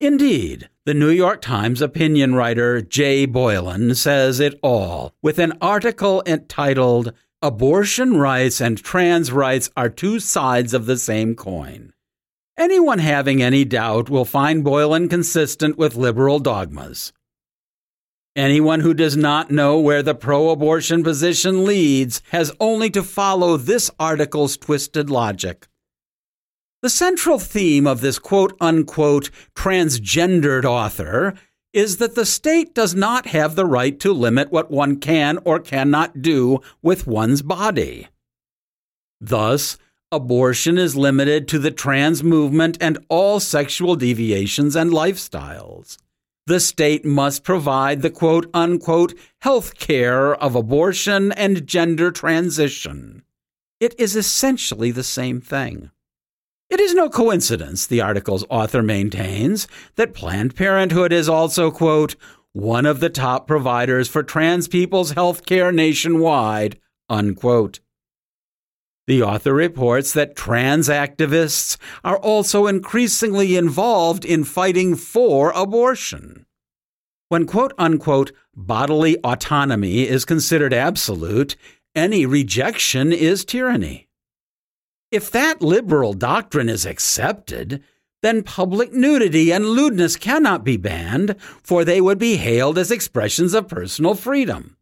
Indeed, 0.00 0.68
the 0.84 0.92
New 0.92 1.08
York 1.08 1.40
Times 1.40 1.80
opinion 1.80 2.34
writer 2.34 2.82
Jay 2.82 3.24
Boylan 3.24 3.94
says 3.94 4.40
it 4.40 4.58
all 4.62 5.14
with 5.22 5.38
an 5.38 5.54
article 5.62 6.22
entitled 6.26 7.14
Abortion 7.40 8.18
Rights 8.18 8.60
and 8.60 8.76
Trans 8.76 9.32
Rights 9.32 9.70
Are 9.74 9.88
Two 9.88 10.20
Sides 10.20 10.74
of 10.74 10.84
the 10.84 10.98
Same 10.98 11.34
Coin. 11.34 11.94
Anyone 12.58 12.98
having 12.98 13.42
any 13.42 13.64
doubt 13.64 14.10
will 14.10 14.26
find 14.26 14.62
Boylan 14.62 15.08
consistent 15.08 15.78
with 15.78 15.96
liberal 15.96 16.40
dogmas. 16.40 17.14
Anyone 18.34 18.80
who 18.80 18.92
does 18.92 19.16
not 19.16 19.50
know 19.50 19.80
where 19.80 20.02
the 20.02 20.14
pro 20.14 20.50
abortion 20.50 21.04
position 21.04 21.64
leads 21.64 22.20
has 22.32 22.52
only 22.60 22.90
to 22.90 23.02
follow 23.02 23.56
this 23.56 23.90
article's 23.98 24.58
twisted 24.58 25.08
logic. 25.08 25.68
The 26.86 26.90
central 26.90 27.40
theme 27.40 27.84
of 27.84 28.00
this 28.00 28.20
quote 28.20 28.56
unquote 28.60 29.32
transgendered 29.56 30.64
author 30.64 31.34
is 31.72 31.96
that 31.96 32.14
the 32.14 32.24
state 32.24 32.76
does 32.76 32.94
not 32.94 33.26
have 33.26 33.56
the 33.56 33.64
right 33.64 33.98
to 33.98 34.12
limit 34.12 34.52
what 34.52 34.70
one 34.70 35.00
can 35.00 35.40
or 35.44 35.58
cannot 35.58 36.22
do 36.22 36.60
with 36.82 37.08
one's 37.08 37.42
body. 37.42 38.06
Thus, 39.20 39.78
abortion 40.12 40.78
is 40.78 40.94
limited 40.94 41.48
to 41.48 41.58
the 41.58 41.72
trans 41.72 42.22
movement 42.22 42.78
and 42.80 43.04
all 43.08 43.40
sexual 43.40 43.96
deviations 43.96 44.76
and 44.76 44.92
lifestyles. 44.92 45.98
The 46.46 46.60
state 46.60 47.04
must 47.04 47.42
provide 47.42 48.02
the 48.02 48.10
quote 48.10 48.48
unquote 48.54 49.12
health 49.40 49.76
care 49.80 50.36
of 50.36 50.54
abortion 50.54 51.32
and 51.32 51.66
gender 51.66 52.12
transition. 52.12 53.24
It 53.80 53.98
is 53.98 54.14
essentially 54.14 54.92
the 54.92 55.02
same 55.02 55.40
thing. 55.40 55.90
It 56.68 56.80
is 56.80 56.94
no 56.94 57.08
coincidence, 57.08 57.86
the 57.86 58.00
article's 58.00 58.44
author 58.50 58.82
maintains, 58.82 59.68
that 59.94 60.14
Planned 60.14 60.56
Parenthood 60.56 61.12
is 61.12 61.28
also, 61.28 61.70
quote, 61.70 62.16
one 62.52 62.86
of 62.86 63.00
the 63.00 63.10
top 63.10 63.46
providers 63.46 64.08
for 64.08 64.22
trans 64.22 64.66
people's 64.66 65.12
health 65.12 65.46
care 65.46 65.70
nationwide, 65.70 66.78
unquote. 67.08 67.80
The 69.06 69.22
author 69.22 69.52
reports 69.54 70.12
that 70.14 70.34
trans 70.34 70.88
activists 70.88 71.76
are 72.02 72.16
also 72.16 72.66
increasingly 72.66 73.56
involved 73.56 74.24
in 74.24 74.42
fighting 74.42 74.96
for 74.96 75.52
abortion. 75.52 76.46
When 77.28 77.46
quote 77.46 77.74
unquote 77.78 78.32
bodily 78.54 79.16
autonomy 79.22 80.08
is 80.08 80.24
considered 80.24 80.72
absolute, 80.72 81.54
any 81.94 82.26
rejection 82.26 83.12
is 83.12 83.44
tyranny. 83.44 84.05
If 85.16 85.30
that 85.30 85.62
liberal 85.62 86.12
doctrine 86.12 86.68
is 86.68 86.84
accepted, 86.84 87.82
then 88.20 88.42
public 88.42 88.92
nudity 88.92 89.50
and 89.50 89.64
lewdness 89.64 90.14
cannot 90.14 90.62
be 90.62 90.76
banned, 90.76 91.36
for 91.62 91.86
they 91.86 92.02
would 92.02 92.18
be 92.18 92.36
hailed 92.36 92.76
as 92.76 92.90
expressions 92.90 93.54
of 93.54 93.66
personal 93.66 94.14
freedom. 94.14 94.76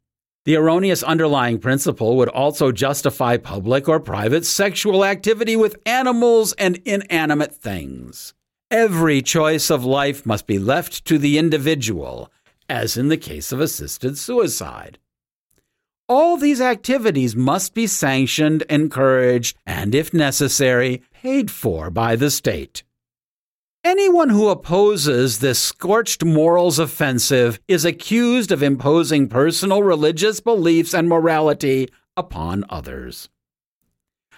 The 0.45 0.57
erroneous 0.57 1.05
underlying 1.05 1.61
principle 1.61 2.17
would 2.17 2.31
also 2.31 2.73
justify 2.73 3.37
public 3.37 3.89
or 3.89 4.01
private 4.01 4.45
sexual 4.45 5.05
activity 5.05 5.55
with 5.55 5.77
animals 5.87 6.53
and 6.55 6.79
inanimate 6.79 7.55
things. 7.55 8.35
Every 8.73 9.23
choice 9.23 9.71
of 9.71 9.85
life 9.85 10.27
must 10.27 10.49
be 10.49 10.59
left 10.59 11.05
to 11.05 11.17
the 11.17 11.39
individual, 11.39 12.29
as 12.69 12.97
in 12.97 13.07
the 13.07 13.17
case 13.17 13.53
of 13.53 13.61
assisted 13.61 14.19
suicide. 14.19 14.99
All 16.07 16.37
these 16.37 16.61
activities 16.61 17.35
must 17.35 17.73
be 17.73 17.87
sanctioned, 17.87 18.63
encouraged, 18.69 19.57
and, 19.65 19.95
if 19.95 20.13
necessary, 20.13 21.03
paid 21.15 21.51
for 21.51 21.91
by 21.91 22.15
the 22.15 22.31
state. 22.31 22.83
Anyone 23.83 24.29
who 24.29 24.49
opposes 24.49 25.39
this 25.39 25.59
scorched 25.59 26.23
morals 26.23 26.79
offensive 26.79 27.59
is 27.69 27.87
accused 27.87 28.53
of 28.53 28.63
imposing 28.63 29.29
personal 29.29 29.83
religious 29.83 30.41
beliefs 30.41 30.93
and 30.93 31.09
morality 31.09 31.89
upon 32.19 32.67
others. 32.69 33.31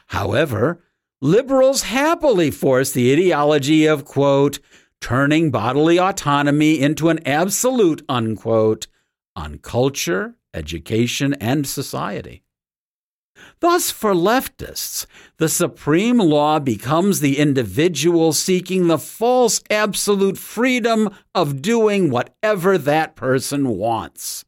However, 0.06 0.84
liberals 1.20 1.82
happily 1.82 2.52
force 2.52 2.92
the 2.92 3.12
ideology 3.12 3.86
of, 3.86 4.04
quote, 4.04 4.60
turning 5.00 5.50
bodily 5.50 5.98
autonomy 5.98 6.80
into 6.80 7.08
an 7.08 7.26
absolute, 7.26 8.02
unquote, 8.08 8.86
on 9.34 9.58
culture, 9.58 10.35
education, 10.54 11.34
and 11.34 11.66
society. 11.66 12.42
Thus, 13.60 13.90
for 13.90 14.14
leftists, 14.14 15.06
the 15.36 15.48
supreme 15.48 16.18
law 16.18 16.58
becomes 16.58 17.20
the 17.20 17.38
individual 17.38 18.32
seeking 18.32 18.86
the 18.86 18.98
false 18.98 19.60
absolute 19.70 20.38
freedom 20.38 21.10
of 21.34 21.60
doing 21.60 22.10
whatever 22.10 22.78
that 22.78 23.14
person 23.14 23.68
wants. 23.68 24.44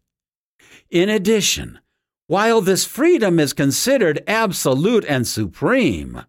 In 0.90 1.11
addition, 1.11 1.81
While 2.28 2.61
this 2.61 2.85
freedom 2.85 3.40
is 3.40 3.55
considered 3.55 4.23
absolute 4.26 5.07
and 5.07 5.26
supreme, 5.26 6.25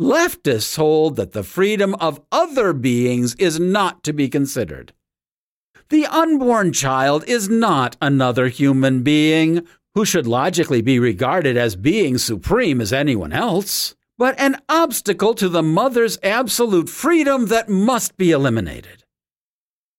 leftists 0.00 0.76
hold 0.76 1.16
that 1.16 1.32
the 1.32 1.42
freedom 1.42 1.96
of 1.96 2.20
other 2.30 2.72
beings 2.72 3.34
is 3.34 3.58
not 3.58 4.04
to 4.04 4.12
be 4.12 4.28
considered. 4.28 4.92
The 5.90 6.06
unborn 6.06 6.72
child 6.72 7.24
is 7.26 7.48
not 7.48 7.96
another 8.00 8.46
human 8.46 9.02
being 9.02 9.66
who 9.96 10.04
should 10.04 10.24
logically 10.24 10.82
be 10.82 11.00
regarded 11.00 11.56
as 11.56 11.74
being 11.74 12.16
supreme 12.16 12.80
as 12.80 12.92
anyone 12.92 13.32
else, 13.32 13.96
but 14.16 14.38
an 14.38 14.56
obstacle 14.68 15.34
to 15.34 15.48
the 15.48 15.64
mother's 15.64 16.16
absolute 16.22 16.88
freedom 16.88 17.46
that 17.46 17.68
must 17.68 18.16
be 18.16 18.30
eliminated. 18.30 19.02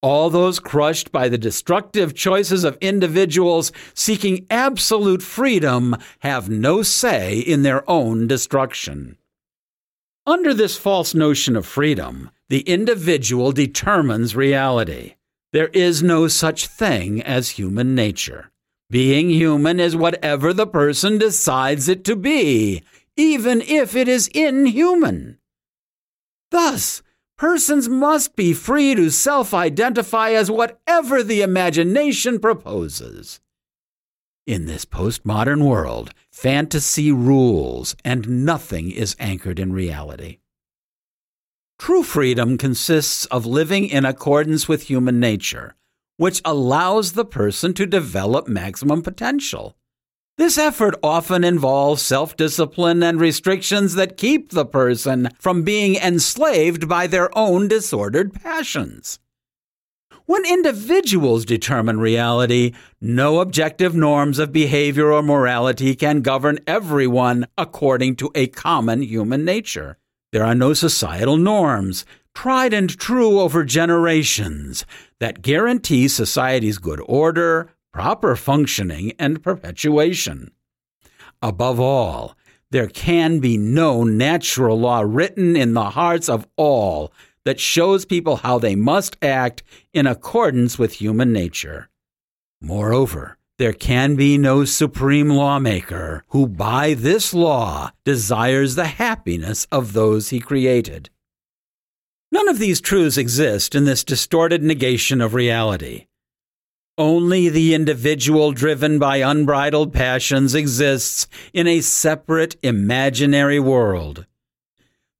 All 0.01 0.29
those 0.29 0.62
crushed 0.62 1.12
by 1.12 1.27
the 1.27 1.38
destructive 1.38 2.15
choices 2.15 2.63
of 2.63 2.77
individuals 2.79 3.74
seeking 3.93 4.48
absolute 4.50 5.21
freedom 5.21 5.98
have 6.19 6.50
no 6.50 6.83
say 6.83 7.38
in 7.38 7.63
their 7.63 7.88
own 7.89 8.27
destruction. 8.27 9.17
Under 10.25 10.53
this 10.53 10.77
false 10.77 11.13
notion 11.13 11.57
of 11.57 11.65
freedom, 11.65 12.31
the 12.48 12.62
individual 12.62 13.51
determines 13.51 14.38
reality. 14.38 15.15
There 15.53 15.67
is 15.70 16.01
no 16.01 16.27
such 16.27 16.67
thing 16.67 17.22
as 17.22 17.51
human 17.51 17.93
nature. 17.93 18.51
Being 18.89 19.29
human 19.29 19.79
is 19.79 19.96
whatever 19.96 20.53
the 20.53 20.67
person 20.67 21.17
decides 21.17 21.88
it 21.88 22.03
to 22.05 22.15
be, 22.15 22.84
even 23.17 23.62
if 23.62 23.96
it 23.96 24.08
is 24.08 24.27
inhuman. 24.29 25.39
Thus, 26.51 27.01
persons 27.38 27.88
must 27.88 28.36
be 28.36 28.53
free 28.53 28.96
to 28.96 29.10
self 29.10 29.53
identify 29.53 30.31
as 30.31 30.51
whatever 30.51 31.24
the 31.24 31.41
imagination 31.41 32.39
proposes. 32.39 33.39
In 34.46 34.65
this 34.65 34.86
postmodern 34.86 35.63
world, 35.63 36.13
fantasy 36.29 37.12
rules 37.12 37.96
and 38.03 38.46
nothing 38.46 38.91
is 38.91 39.15
anchored 39.20 39.60
in 39.60 39.72
reality. 39.72 40.40
True 41.81 42.03
freedom 42.03 42.59
consists 42.59 43.25
of 43.25 43.47
living 43.47 43.89
in 43.89 44.05
accordance 44.05 44.67
with 44.67 44.83
human 44.83 45.19
nature, 45.19 45.73
which 46.15 46.39
allows 46.45 47.13
the 47.13 47.25
person 47.25 47.73
to 47.73 47.88
develop 47.88 48.47
maximum 48.47 49.01
potential. 49.01 49.75
This 50.38 50.59
effort 50.59 50.93
often 51.01 51.43
involves 51.43 52.03
self 52.03 52.38
discipline 52.38 53.01
and 53.01 53.19
restrictions 53.19 53.95
that 53.95 54.15
keep 54.15 54.51
the 54.51 54.63
person 54.63 55.29
from 55.39 55.63
being 55.63 55.95
enslaved 55.95 56.88
by 56.88 57.07
their 57.07 57.35
own 57.35 57.67
disordered 57.67 58.31
passions. 58.31 59.17
When 60.27 60.45
individuals 60.45 61.45
determine 61.45 62.00
reality, 62.00 62.73
no 63.01 63.39
objective 63.39 63.95
norms 63.95 64.38
of 64.38 64.53
behavior 64.53 65.11
or 65.11 65.23
morality 65.23 65.95
can 65.95 66.21
govern 66.21 66.59
everyone 66.67 67.47
according 67.57 68.17
to 68.17 68.29
a 68.35 68.45
common 68.45 69.01
human 69.01 69.43
nature. 69.43 69.97
There 70.31 70.45
are 70.45 70.55
no 70.55 70.73
societal 70.73 71.38
norms, 71.38 72.05
tried 72.33 72.73
and 72.73 72.89
true 72.97 73.39
over 73.39 73.63
generations, 73.65 74.85
that 75.19 75.41
guarantee 75.41 76.07
society's 76.07 76.77
good 76.77 77.01
order, 77.05 77.69
proper 77.91 78.35
functioning, 78.35 79.11
and 79.19 79.43
perpetuation. 79.43 80.51
Above 81.41 81.79
all, 81.79 82.38
there 82.69 82.88
can 82.88 83.39
be 83.39 83.57
no 83.57 84.03
natural 84.05 84.79
law 84.79 85.01
written 85.01 85.57
in 85.57 85.73
the 85.73 85.89
hearts 85.89 86.29
of 86.29 86.47
all 86.55 87.11
that 87.43 87.59
shows 87.59 88.05
people 88.05 88.38
how 88.38 88.57
they 88.57 88.75
must 88.75 89.17
act 89.21 89.63
in 89.93 90.07
accordance 90.07 90.79
with 90.79 90.93
human 90.93 91.33
nature. 91.33 91.89
Moreover, 92.61 93.38
there 93.62 93.74
can 93.74 94.15
be 94.15 94.39
no 94.39 94.65
supreme 94.65 95.30
lawmaker 95.30 96.24
who 96.30 96.48
by 96.48 96.96
this 96.96 97.32
law 97.32 97.91
desires 98.03 98.74
the 98.74 98.88
happiness 98.88 99.68
of 99.72 99.94
those 99.94 100.30
he 100.30 100.39
created. 100.39 101.12
None 102.32 102.48
of 102.50 102.58
these 102.58 102.82
truths 102.82 103.20
exist 103.20 103.75
in 103.75 103.86
this 103.86 104.03
distorted 104.03 104.63
negation 104.63 105.22
of 105.22 105.36
reality. 105.36 106.07
Only 106.98 107.50
the 107.50 107.75
individual 107.75 108.51
driven 108.51 108.98
by 108.98 109.18
unbridled 109.18 109.94
passions 109.94 110.55
exists 110.55 111.27
in 111.53 111.68
a 111.68 111.81
separate 111.81 112.55
imaginary 112.64 113.59
world. 113.59 114.25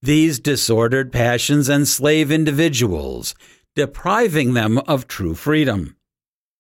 These 0.02 0.40
disordered 0.40 1.12
passions 1.12 1.70
enslave 1.70 2.32
individuals, 2.32 3.36
depriving 3.76 4.56
them 4.56 4.80
of 4.88 5.08
true 5.08 5.36
freedom. 5.36 5.96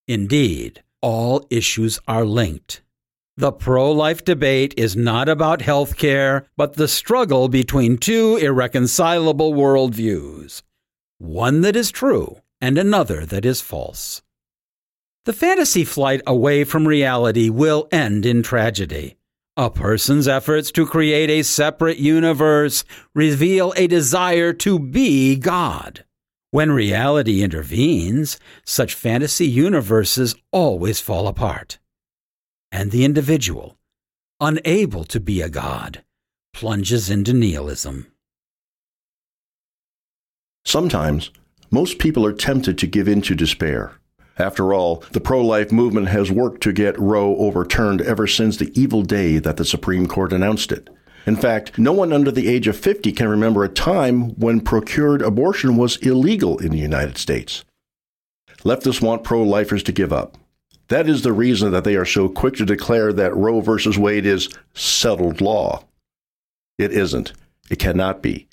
Indeed, 0.08 0.84
all 1.02 1.46
issues 1.50 2.00
are 2.08 2.26
linked. 2.26 2.82
The 3.38 3.52
pro 3.52 3.92
life 3.92 4.24
debate 4.24 4.74
is 4.78 4.96
not 4.96 5.30
about 5.30 5.62
health 5.62 5.98
care, 5.98 6.46
but 6.58 6.74
the 6.74 6.88
struggle 6.88 7.48
between 7.48 7.98
two 7.98 8.38
irreconcilable 8.38 9.54
worldviews 9.54 10.62
one 11.18 11.62
that 11.62 11.76
is 11.76 11.92
true 11.92 12.42
and 12.60 12.78
another 12.78 13.26
that 13.28 13.46
is 13.46 13.62
false. 13.62 14.22
The 15.26 15.34
fantasy 15.34 15.84
flight 15.86 16.22
away 16.26 16.64
from 16.64 16.88
reality 16.88 17.50
will 17.50 17.88
end 17.92 18.26
in 18.26 18.42
tragedy. 18.42 19.18
A 19.56 19.70
person's 19.70 20.28
efforts 20.28 20.72
to 20.72 20.88
create 20.88 21.30
a 21.30 21.44
separate 21.44 21.98
universe 21.98 22.84
reveal 23.14 23.74
a 23.76 23.86
desire 23.86 24.54
to 24.54 24.80
be 24.80 25.36
God. 25.36 26.06
When 26.54 26.74
reality 26.74 27.44
intervenes, 27.44 28.38
such 28.66 28.94
fantasy 28.94 29.48
universes 29.48 30.36
always 30.52 31.00
fall 31.00 31.30
apart. 31.30 31.80
And 32.74 32.92
the 32.92 33.06
individual, 33.06 33.78
unable 34.42 35.06
to 35.06 35.22
be 35.22 35.42
a 35.42 35.48
God, 35.48 36.04
plunges 36.54 37.10
into 37.10 37.32
nihilism. 37.32 38.12
Sometimes, 40.66 41.32
most 41.72 42.00
people 42.00 42.26
are 42.26 42.34
tempted 42.34 42.78
to 42.80 42.86
give 42.86 43.08
in 43.08 43.22
to 43.22 43.34
despair. 43.34 43.94
After 44.38 44.74
all, 44.74 45.06
the 45.14 45.22
pro 45.22 45.42
life 45.42 45.72
movement 45.72 46.10
has 46.10 46.34
worked 46.34 46.62
to 46.64 46.74
get 46.74 47.00
Roe 47.00 47.34
overturned 47.38 48.02
ever 48.02 48.28
since 48.28 48.58
the 48.58 48.78
evil 48.78 49.04
day 49.04 49.38
that 49.38 49.56
the 49.56 49.64
Supreme 49.64 50.06
Court 50.06 50.34
announced 50.34 50.74
it. 50.74 50.90
In 51.26 51.36
fact, 51.36 51.78
no 51.78 51.94
one 51.94 52.12
under 52.12 52.32
the 52.32 52.48
age 52.48 52.68
of 52.68 52.78
50 52.78 53.12
can 53.12 53.28
remember 53.28 53.64
a 53.64 53.70
time 53.70 54.32
when 54.40 54.62
procured 54.62 55.22
abortion 55.22 55.78
was 55.78 55.98
illegal 55.98 56.58
in 56.58 56.72
the 56.72 56.80
United 56.80 57.18
States. 57.18 57.64
Leftists 58.64 59.02
want 59.02 59.24
pro 59.24 59.44
lifers 59.44 59.84
to 59.84 59.92
give 59.92 60.12
up. 60.12 60.38
That 60.88 61.08
is 61.08 61.22
the 61.22 61.34
reason 61.34 61.72
that 61.72 61.84
they 61.84 61.96
are 61.96 62.06
so 62.06 62.28
quick 62.28 62.56
to 62.56 62.66
declare 62.66 63.14
that 63.14 63.36
Roe 63.36 63.62
v. 63.62 63.98
Wade 63.98 64.26
is 64.26 64.50
settled 64.74 65.42
law. 65.42 65.86
It 66.78 66.92
isn't. 66.92 67.34
It 67.70 67.80
cannot 67.80 68.22
be. 68.22 68.48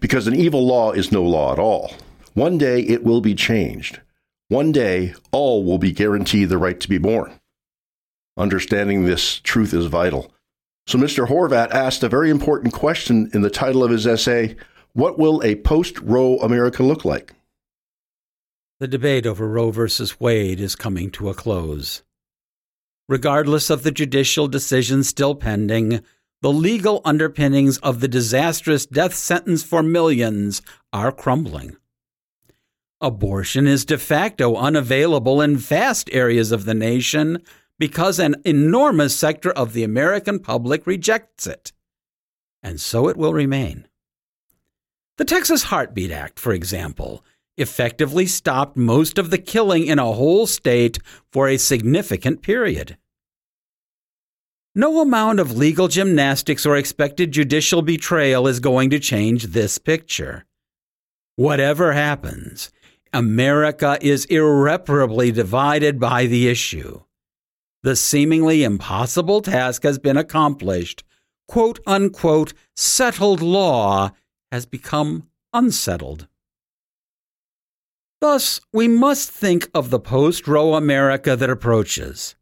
Because 0.00 0.26
an 0.26 0.34
evil 0.34 0.66
law 0.66 0.92
is 0.92 1.12
no 1.12 1.22
law 1.22 1.52
at 1.52 1.58
all. 1.58 1.94
One 2.34 2.56
day 2.56 2.80
it 2.80 3.04
will 3.04 3.20
be 3.20 3.34
changed. 3.34 4.00
One 4.48 4.72
day, 4.72 5.14
all 5.30 5.64
will 5.64 5.78
be 5.78 5.92
guaranteed 5.92 6.48
the 6.48 6.58
right 6.58 6.78
to 6.80 6.88
be 6.88 6.98
born. 6.98 7.32
Understanding 8.36 9.04
this 9.04 9.38
truth 9.38 9.74
is 9.74 9.86
vital. 9.86 10.32
So, 10.86 10.98
Mr. 10.98 11.28
Horvat 11.28 11.70
asked 11.70 12.02
a 12.02 12.08
very 12.08 12.30
important 12.30 12.72
question 12.72 13.30
in 13.32 13.42
the 13.42 13.50
title 13.50 13.84
of 13.84 13.90
his 13.90 14.06
essay 14.06 14.56
What 14.94 15.18
will 15.18 15.42
a 15.42 15.56
post 15.56 15.98
Roe 16.00 16.38
America 16.38 16.82
look 16.82 17.04
like? 17.04 17.34
The 18.80 18.88
debate 18.88 19.26
over 19.26 19.46
Roe 19.46 19.70
v. 19.70 19.86
Wade 20.18 20.58
is 20.58 20.74
coming 20.74 21.10
to 21.12 21.28
a 21.28 21.34
close. 21.34 22.02
Regardless 23.08 23.70
of 23.70 23.84
the 23.84 23.92
judicial 23.92 24.48
decision 24.48 25.04
still 25.04 25.34
pending, 25.34 26.02
the 26.40 26.52
legal 26.52 27.00
underpinnings 27.04 27.78
of 27.78 28.00
the 28.00 28.08
disastrous 28.08 28.84
death 28.84 29.14
sentence 29.14 29.62
for 29.62 29.82
millions 29.84 30.62
are 30.92 31.12
crumbling. 31.12 31.76
Abortion 33.00 33.68
is 33.68 33.84
de 33.84 33.98
facto 33.98 34.56
unavailable 34.56 35.40
in 35.40 35.56
vast 35.56 36.08
areas 36.12 36.50
of 36.50 36.64
the 36.64 36.74
nation 36.74 37.42
because 37.82 38.20
an 38.20 38.36
enormous 38.44 39.12
sector 39.12 39.50
of 39.50 39.72
the 39.72 39.82
American 39.82 40.38
public 40.38 40.86
rejects 40.86 41.48
it. 41.48 41.72
And 42.62 42.80
so 42.80 43.08
it 43.08 43.16
will 43.16 43.34
remain. 43.34 43.88
The 45.18 45.24
Texas 45.24 45.64
Heartbeat 45.64 46.12
Act, 46.12 46.38
for 46.38 46.52
example, 46.52 47.24
effectively 47.56 48.24
stopped 48.26 48.76
most 48.76 49.18
of 49.18 49.30
the 49.30 49.38
killing 49.38 49.84
in 49.88 49.98
a 49.98 50.12
whole 50.12 50.46
state 50.46 51.00
for 51.32 51.48
a 51.48 51.56
significant 51.56 52.40
period. 52.40 52.96
No 54.76 55.00
amount 55.00 55.40
of 55.40 55.56
legal 55.56 55.88
gymnastics 55.88 56.64
or 56.64 56.76
expected 56.76 57.32
judicial 57.32 57.82
betrayal 57.82 58.46
is 58.46 58.60
going 58.60 58.90
to 58.90 59.00
change 59.00 59.46
this 59.46 59.78
picture. 59.78 60.44
Whatever 61.34 61.94
happens, 61.94 62.70
America 63.12 63.98
is 64.00 64.24
irreparably 64.26 65.32
divided 65.32 65.98
by 65.98 66.26
the 66.26 66.46
issue. 66.46 67.00
The 67.82 67.96
seemingly 67.96 68.62
impossible 68.62 69.40
task 69.40 69.82
has 69.82 69.98
been 69.98 70.16
accomplished. 70.16 71.02
Quote 71.48 71.80
unquote, 71.86 72.52
settled 72.76 73.42
law 73.42 74.12
has 74.52 74.66
become 74.66 75.28
unsettled. 75.52 76.28
Thus, 78.20 78.60
we 78.72 78.86
must 78.86 79.30
think 79.30 79.68
of 79.74 79.90
the 79.90 79.98
post 79.98 80.46
Roe 80.46 80.74
America 80.74 81.34
that 81.34 81.50
approaches. 81.50 82.36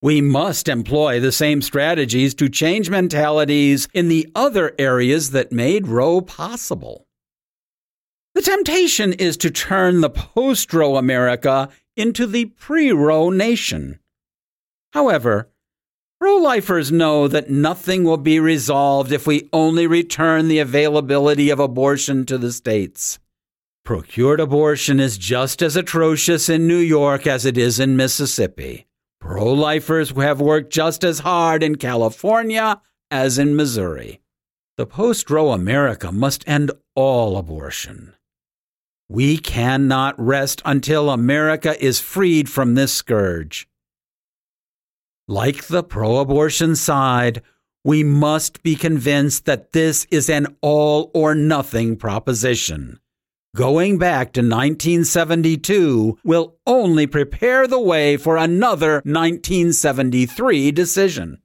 We 0.00 0.20
must 0.20 0.68
employ 0.68 1.18
the 1.18 1.32
same 1.32 1.62
strategies 1.62 2.32
to 2.36 2.48
change 2.48 2.88
mentalities 2.88 3.88
in 3.92 4.08
the 4.08 4.30
other 4.36 4.72
areas 4.78 5.32
that 5.32 5.50
made 5.50 5.88
Roe 5.88 6.20
possible. 6.20 7.08
The 8.34 8.42
temptation 8.42 9.14
is 9.14 9.36
to 9.38 9.50
turn 9.50 10.00
the 10.00 10.10
post 10.10 10.72
Roe 10.72 10.96
America 10.96 11.70
into 11.96 12.26
the 12.26 12.44
pre 12.44 12.92
Roe 12.92 13.30
nation. 13.30 13.98
However, 14.96 15.50
pro 16.18 16.36
lifers 16.36 16.90
know 16.90 17.28
that 17.28 17.50
nothing 17.50 18.02
will 18.02 18.16
be 18.16 18.40
resolved 18.40 19.12
if 19.12 19.26
we 19.26 19.50
only 19.52 19.86
return 19.86 20.48
the 20.48 20.58
availability 20.58 21.50
of 21.50 21.60
abortion 21.60 22.24
to 22.24 22.38
the 22.38 22.50
states. 22.50 23.18
Procured 23.84 24.40
abortion 24.40 24.98
is 24.98 25.18
just 25.18 25.60
as 25.60 25.76
atrocious 25.76 26.48
in 26.48 26.66
New 26.66 26.78
York 26.78 27.26
as 27.26 27.44
it 27.44 27.58
is 27.58 27.78
in 27.78 27.94
Mississippi. 27.94 28.86
Pro 29.20 29.52
lifers 29.52 30.12
have 30.12 30.40
worked 30.40 30.72
just 30.72 31.04
as 31.04 31.18
hard 31.18 31.62
in 31.62 31.74
California 31.74 32.80
as 33.10 33.38
in 33.38 33.54
Missouri. 33.54 34.22
The 34.78 34.86
post 34.86 35.28
Roe 35.28 35.52
America 35.52 36.10
must 36.10 36.42
end 36.48 36.70
all 36.94 37.36
abortion. 37.36 38.14
We 39.10 39.36
cannot 39.36 40.18
rest 40.18 40.62
until 40.64 41.10
America 41.10 41.76
is 41.84 42.00
freed 42.00 42.48
from 42.48 42.76
this 42.76 42.94
scourge. 42.94 43.68
Like 45.28 45.66
the 45.66 45.82
pro 45.82 46.18
abortion 46.18 46.76
side, 46.76 47.42
we 47.82 48.04
must 48.04 48.62
be 48.62 48.76
convinced 48.76 49.44
that 49.46 49.72
this 49.72 50.06
is 50.10 50.30
an 50.30 50.56
all 50.60 51.10
or 51.14 51.34
nothing 51.34 51.96
proposition. 51.96 53.00
Going 53.56 53.98
back 53.98 54.32
to 54.34 54.40
1972 54.40 56.18
will 56.22 56.56
only 56.64 57.08
prepare 57.08 57.66
the 57.66 57.80
way 57.80 58.16
for 58.16 58.36
another 58.36 59.02
1973 59.04 60.70
decision. 60.70 61.38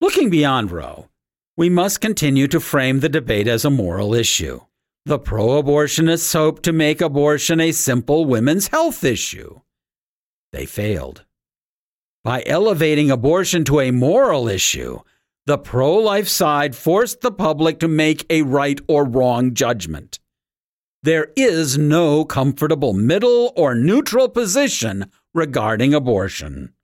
Looking 0.00 0.30
beyond 0.30 0.70
Roe, 0.70 1.08
we 1.56 1.68
must 1.68 2.00
continue 2.00 2.46
to 2.48 2.60
frame 2.60 3.00
the 3.00 3.08
debate 3.08 3.48
as 3.48 3.64
a 3.64 3.70
moral 3.70 4.14
issue. 4.14 4.60
The 5.06 5.18
pro 5.18 5.60
abortionists 5.60 6.32
hoped 6.32 6.62
to 6.64 6.72
make 6.72 7.00
abortion 7.00 7.60
a 7.60 7.72
simple 7.72 8.26
women's 8.26 8.68
health 8.68 9.02
issue. 9.02 9.60
They 10.52 10.66
failed. 10.66 11.24
By 12.24 12.44
elevating 12.46 13.10
abortion 13.10 13.64
to 13.64 13.80
a 13.80 13.90
moral 13.90 14.48
issue, 14.48 15.00
the 15.46 15.58
pro 15.58 15.96
life 15.96 16.28
side 16.28 16.76
forced 16.76 17.20
the 17.20 17.32
public 17.32 17.80
to 17.80 17.88
make 17.88 18.24
a 18.30 18.42
right 18.42 18.80
or 18.86 19.04
wrong 19.04 19.54
judgment. 19.54 20.20
There 21.02 21.32
is 21.34 21.76
no 21.76 22.24
comfortable 22.24 22.92
middle 22.92 23.52
or 23.56 23.74
neutral 23.74 24.28
position 24.28 25.10
regarding 25.34 25.94
abortion. 25.94 26.74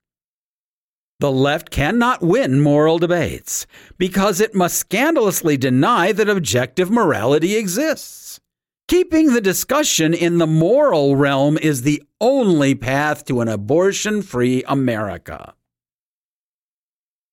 The 1.21 1.31
left 1.31 1.69
cannot 1.69 2.21
win 2.21 2.59
moral 2.59 2.99
debates 2.99 3.65
because 3.97 4.41
it 4.41 4.53
must 4.53 4.77
scandalously 4.77 5.55
deny 5.55 6.11
that 6.11 6.27
objective 6.27 6.91
morality 6.91 7.55
exists. 7.55 8.41
Keeping 8.89 9.33
the 9.33 9.39
discussion 9.39 10.15
in 10.15 10.39
the 10.39 10.47
moral 10.47 11.15
realm 11.15 11.59
is 11.59 11.83
the 11.83 12.01
only 12.19 12.73
path 12.73 13.23
to 13.25 13.39
an 13.39 13.47
abortion 13.47 14.23
free 14.23 14.63
America. 14.67 15.53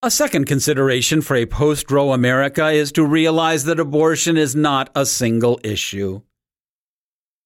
A 0.02 0.10
second 0.10 0.44
consideration 0.44 1.22
for 1.22 1.34
a 1.34 1.46
post 1.46 1.90
Roe 1.90 2.12
America 2.12 2.68
is 2.68 2.92
to 2.92 3.06
realize 3.06 3.64
that 3.64 3.80
abortion 3.80 4.36
is 4.36 4.54
not 4.54 4.90
a 4.94 5.06
single 5.06 5.58
issue. 5.64 6.20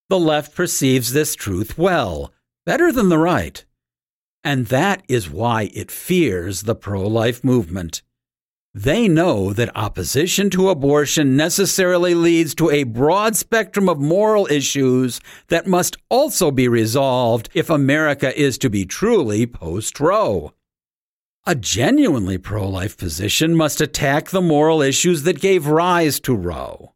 The 0.09 0.19
left 0.19 0.57
perceives 0.57 1.13
this 1.13 1.37
truth 1.37 1.79
well, 1.79 2.35
better 2.67 2.91
than 2.91 3.11
the 3.11 3.19
right. 3.19 3.65
And 4.43 4.67
that 4.67 5.05
is 5.07 5.31
why 5.31 5.71
it 5.73 5.93
fears 5.93 6.63
the 6.63 6.75
pro 6.75 7.07
life 7.07 7.45
movement. 7.45 8.03
They 8.75 9.09
know 9.09 9.53
that 9.53 9.77
opposition 9.77 10.49
to 10.51 10.69
abortion 10.69 11.37
necessarily 11.37 12.15
leads 12.15 12.55
to 12.55 12.71
a 12.71 12.85
broad 12.85 13.35
spectrum 13.35 13.89
of 13.89 13.99
moral 13.99 14.47
issues 14.47 15.21
that 15.49 15.67
must 15.67 15.97
also 16.09 16.53
be 16.53 16.69
resolved 16.69 17.49
if 17.53 17.69
America 17.69 18.39
is 18.41 18.59
to 18.59 18.71
be 18.71 18.87
truly 18.87 19.45
post 19.45 19.99
Roe. 19.99 20.53
A 21.47 21.57
genuinely 21.57 22.39
pro 22.39 22.69
life 22.69 22.97
position 22.97 23.57
must 23.57 23.81
attack 23.81 24.31
the 24.31 24.41
moral 24.41 24.83
issues 24.83 25.25
that 25.25 25.41
gave 25.41 25.67
rise 25.67 26.21
to 26.21 26.37
Roe. 26.37 26.95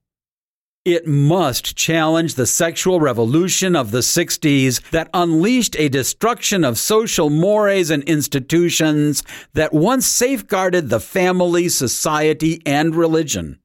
It 0.85 1.07
must 1.07 1.77
challenge 1.77 2.35
the 2.35 2.47
sexual 2.47 3.01
revolution 3.01 3.75
of 3.75 3.91
the 3.91 4.01
60s 4.01 4.83
that 4.91 5.09
unleashed 5.15 5.75
a 5.79 5.89
destruction 5.89 6.63
of 6.63 6.79
social 6.79 7.31
mores 7.31 7.89
and 7.89 8.03
institutions 8.03 9.23
that 9.55 9.73
once 9.73 10.05
safeguarded 10.05 10.91
the 10.91 11.01
family, 11.01 11.71
society, 11.71 12.61
and 12.67 12.95
religion. 12.95 13.61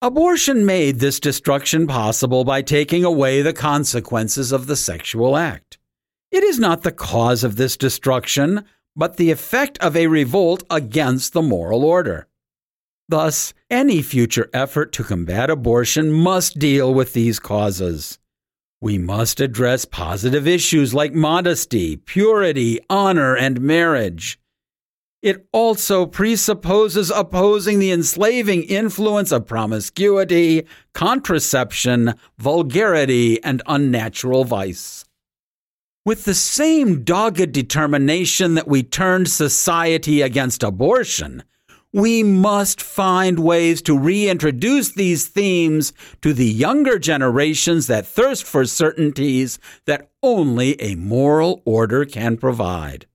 Abortion 0.00 0.64
made 0.64 1.00
this 1.00 1.20
destruction 1.20 1.86
possible 1.86 2.44
by 2.44 2.62
taking 2.62 3.04
away 3.04 3.42
the 3.42 3.52
consequences 3.52 4.52
of 4.52 4.68
the 4.68 4.76
sexual 4.76 5.36
act. 5.36 5.76
It 6.32 6.42
is 6.42 6.58
not 6.58 6.82
the 6.82 6.92
cause 6.92 7.44
of 7.44 7.56
this 7.56 7.76
destruction, 7.76 8.64
but 8.96 9.18
the 9.18 9.30
effect 9.30 9.76
of 9.80 9.94
a 9.94 10.06
revolt 10.06 10.62
against 10.70 11.34
the 11.34 11.42
moral 11.42 11.84
order. 11.84 12.26
Thus, 13.10 13.52
any 13.68 14.02
future 14.02 14.48
effort 14.54 14.92
to 14.92 15.02
combat 15.02 15.50
abortion 15.50 16.12
must 16.12 16.60
deal 16.60 16.94
with 16.94 17.12
these 17.12 17.40
causes. 17.40 18.20
We 18.80 18.98
must 18.98 19.40
address 19.40 19.84
positive 19.84 20.46
issues 20.46 20.94
like 20.94 21.12
modesty, 21.12 21.96
purity, 21.96 22.78
honor, 22.88 23.36
and 23.36 23.60
marriage. 23.60 24.38
It 25.22 25.44
also 25.52 26.06
presupposes 26.06 27.10
opposing 27.10 27.80
the 27.80 27.90
enslaving 27.90 28.62
influence 28.62 29.32
of 29.32 29.44
promiscuity, 29.44 30.68
contraception, 30.94 32.14
vulgarity, 32.38 33.42
and 33.42 33.60
unnatural 33.66 34.44
vice. 34.44 35.04
With 36.06 36.26
the 36.26 36.34
same 36.34 37.02
dogged 37.02 37.50
determination 37.50 38.54
that 38.54 38.68
we 38.68 38.84
turned 38.84 39.28
society 39.28 40.22
against 40.22 40.62
abortion, 40.62 41.42
we 41.92 42.22
must 42.22 42.80
find 42.80 43.38
ways 43.38 43.82
to 43.82 43.98
reintroduce 43.98 44.92
these 44.92 45.26
themes 45.26 45.92
to 46.22 46.32
the 46.32 46.46
younger 46.46 46.98
generations 46.98 47.88
that 47.88 48.06
thirst 48.06 48.44
for 48.44 48.64
certainties 48.64 49.58
that 49.86 50.10
only 50.22 50.80
a 50.80 50.94
moral 50.94 51.62
order 51.64 52.04
can 52.04 52.36
provide. 52.36 53.06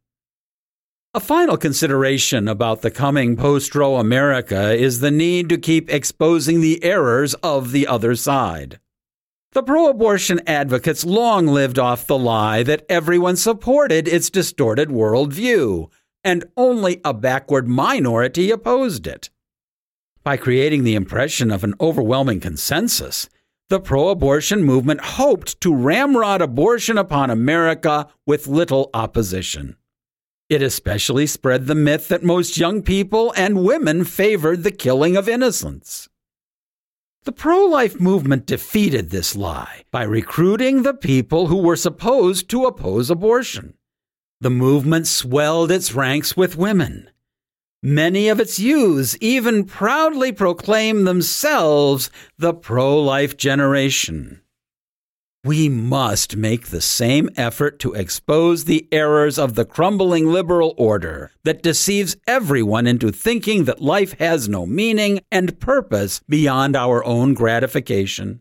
A 1.13 1.21
final 1.21 1.55
consideration 1.55 2.49
about 2.49 2.81
the 2.81 2.91
coming 2.91 3.37
post 3.37 3.73
Roe 3.73 3.95
America 3.95 4.73
is 4.73 4.99
the 4.99 5.11
need 5.11 5.47
to 5.47 5.57
keep 5.57 5.89
exposing 5.89 6.59
the 6.59 6.83
errors 6.83 7.33
of 7.35 7.71
the 7.71 7.87
other 7.87 8.15
side. 8.15 8.79
The 9.53 9.63
pro 9.63 9.87
abortion 9.87 10.41
advocates 10.45 11.05
long 11.05 11.47
lived 11.47 11.79
off 11.79 12.07
the 12.07 12.17
lie 12.17 12.63
that 12.63 12.85
everyone 12.89 13.37
supported 13.37 14.05
its 14.05 14.29
distorted 14.29 14.89
worldview 14.89 15.89
and 16.25 16.43
only 16.57 16.99
a 17.05 17.13
backward 17.13 17.67
minority 17.67 18.49
opposed 18.51 19.05
it. 19.07 19.29
By 20.23 20.37
creating 20.37 20.83
the 20.83 20.95
impression 20.95 21.51
of 21.51 21.63
an 21.63 21.75
overwhelming 21.79 22.39
consensus, 22.39 23.29
the 23.69 23.79
pro 23.79 24.09
abortion 24.09 24.63
movement 24.63 25.01
hoped 25.01 25.61
to 25.61 25.73
ramrod 25.73 26.41
abortion 26.41 26.97
upon 26.97 27.29
America 27.29 28.07
with 28.25 28.47
little 28.47 28.89
opposition. 28.93 29.75
It 30.49 30.61
especially 30.61 31.27
spread 31.27 31.65
the 31.67 31.75
myth 31.75 32.07
that 32.07 32.23
most 32.23 32.57
young 32.57 32.81
people 32.81 33.33
and 33.37 33.63
women 33.63 34.03
favored 34.03 34.63
the 34.63 34.71
killing 34.71 35.15
of 35.15 35.29
innocents. 35.29 36.09
The 37.23 37.31
pro 37.31 37.65
life 37.65 37.99
movement 37.99 38.45
defeated 38.45 39.09
this 39.09 39.35
lie 39.35 39.83
by 39.89 40.03
recruiting 40.03 40.83
the 40.83 40.93
people 40.93 41.47
who 41.47 41.57
were 41.57 41.75
supposed 41.75 42.49
to 42.49 42.65
oppose 42.65 43.09
abortion. 43.09 43.75
The 44.41 44.49
movement 44.49 45.07
swelled 45.07 45.71
its 45.71 45.93
ranks 45.93 46.35
with 46.35 46.57
women. 46.57 47.09
Many 47.81 48.29
of 48.29 48.39
its 48.39 48.59
youths 48.59 49.15
even 49.21 49.63
proudly 49.63 50.31
proclaim 50.31 51.03
themselves 51.03 52.09
the 52.37 52.53
pro 52.53 52.99
life 52.99 53.37
generation. 53.37 54.41
We 55.45 55.69
must 55.69 56.35
make 56.35 56.69
the 56.69 56.81
same 56.81 57.29
effort 57.37 57.77
to 57.81 57.93
expose 57.93 58.63
the 58.63 58.87
errors 58.91 59.37
of 59.37 59.53
the 59.53 59.65
crumbling 59.65 60.25
liberal 60.25 60.73
order 60.75 61.29
that 61.43 61.61
deceives 61.61 62.17
everyone 62.25 62.87
into 62.87 63.11
thinking 63.11 63.65
that 63.65 63.79
life 63.79 64.13
has 64.13 64.49
no 64.49 64.65
meaning 64.65 65.19
and 65.31 65.59
purpose 65.59 66.21
beyond 66.27 66.75
our 66.75 67.05
own 67.05 67.35
gratification. 67.35 68.39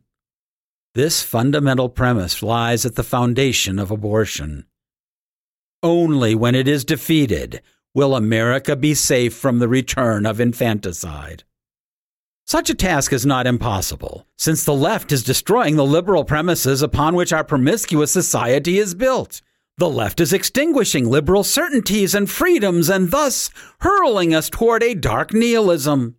This 0.95 1.23
fundamental 1.23 1.91
premise 1.91 2.43
lies 2.43 2.87
at 2.87 2.95
the 2.95 3.03
foundation 3.03 3.79
of 3.79 3.91
abortion. 3.91 4.65
Only 5.85 6.35
when 6.35 6.55
it 6.55 6.67
is 6.67 6.83
defeated 6.83 7.61
will 7.93 8.17
America 8.17 8.75
be 8.75 8.95
safe 8.95 9.35
from 9.35 9.59
the 9.59 9.69
return 9.69 10.25
of 10.25 10.41
infanticide. 10.41 11.45
Such 12.47 12.71
a 12.71 12.75
task 12.75 13.13
is 13.13 13.27
not 13.27 13.47
impossible, 13.47 14.27
since 14.39 14.65
the 14.65 14.73
left 14.73 15.13
is 15.13 15.23
destroying 15.23 15.77
the 15.77 15.85
liberal 15.85 16.25
premises 16.25 16.81
upon 16.81 17.15
which 17.15 17.35
our 17.35 17.45
promiscuous 17.45 18.11
society 18.11 18.79
is 18.79 18.95
built. 18.95 19.43
The 19.77 19.91
left 19.91 20.21
is 20.21 20.33
extinguishing 20.33 21.07
liberal 21.07 21.45
certainties 21.45 22.15
and 22.15 22.31
freedoms 22.31 22.89
and 22.89 23.11
thus 23.11 23.51
hurling 23.81 24.35
us 24.35 24.49
toward 24.49 24.83
a 24.83 24.95
dark 24.95 25.35
nihilism. 25.35 26.17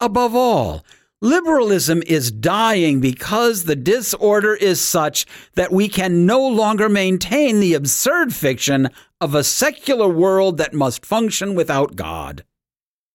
Above 0.00 0.34
all, 0.34 0.84
liberalism 1.22 2.02
is 2.06 2.30
dying 2.30 3.00
because 3.00 3.64
the 3.64 3.76
disorder 3.76 4.54
is 4.54 4.80
such 4.80 5.24
that 5.54 5.72
we 5.72 5.88
can 5.88 6.26
no 6.26 6.46
longer 6.46 6.88
maintain 6.88 7.60
the 7.60 7.72
absurd 7.72 8.34
fiction 8.34 8.90
of 9.20 9.34
a 9.34 9.44
secular 9.44 10.08
world 10.08 10.58
that 10.58 10.74
must 10.74 11.06
function 11.06 11.54
without 11.54 11.96
God. 11.96 12.44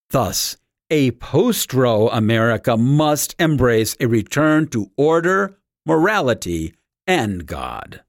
Thus, 0.10 0.58
a 0.90 1.12
post 1.12 1.74
Roe 1.74 2.08
America 2.08 2.78
must 2.78 3.36
embrace 3.38 3.96
a 4.00 4.08
return 4.08 4.68
to 4.70 4.90
order, 4.96 5.60
morality, 5.86 6.74
and 7.06 7.46
God. 7.46 8.02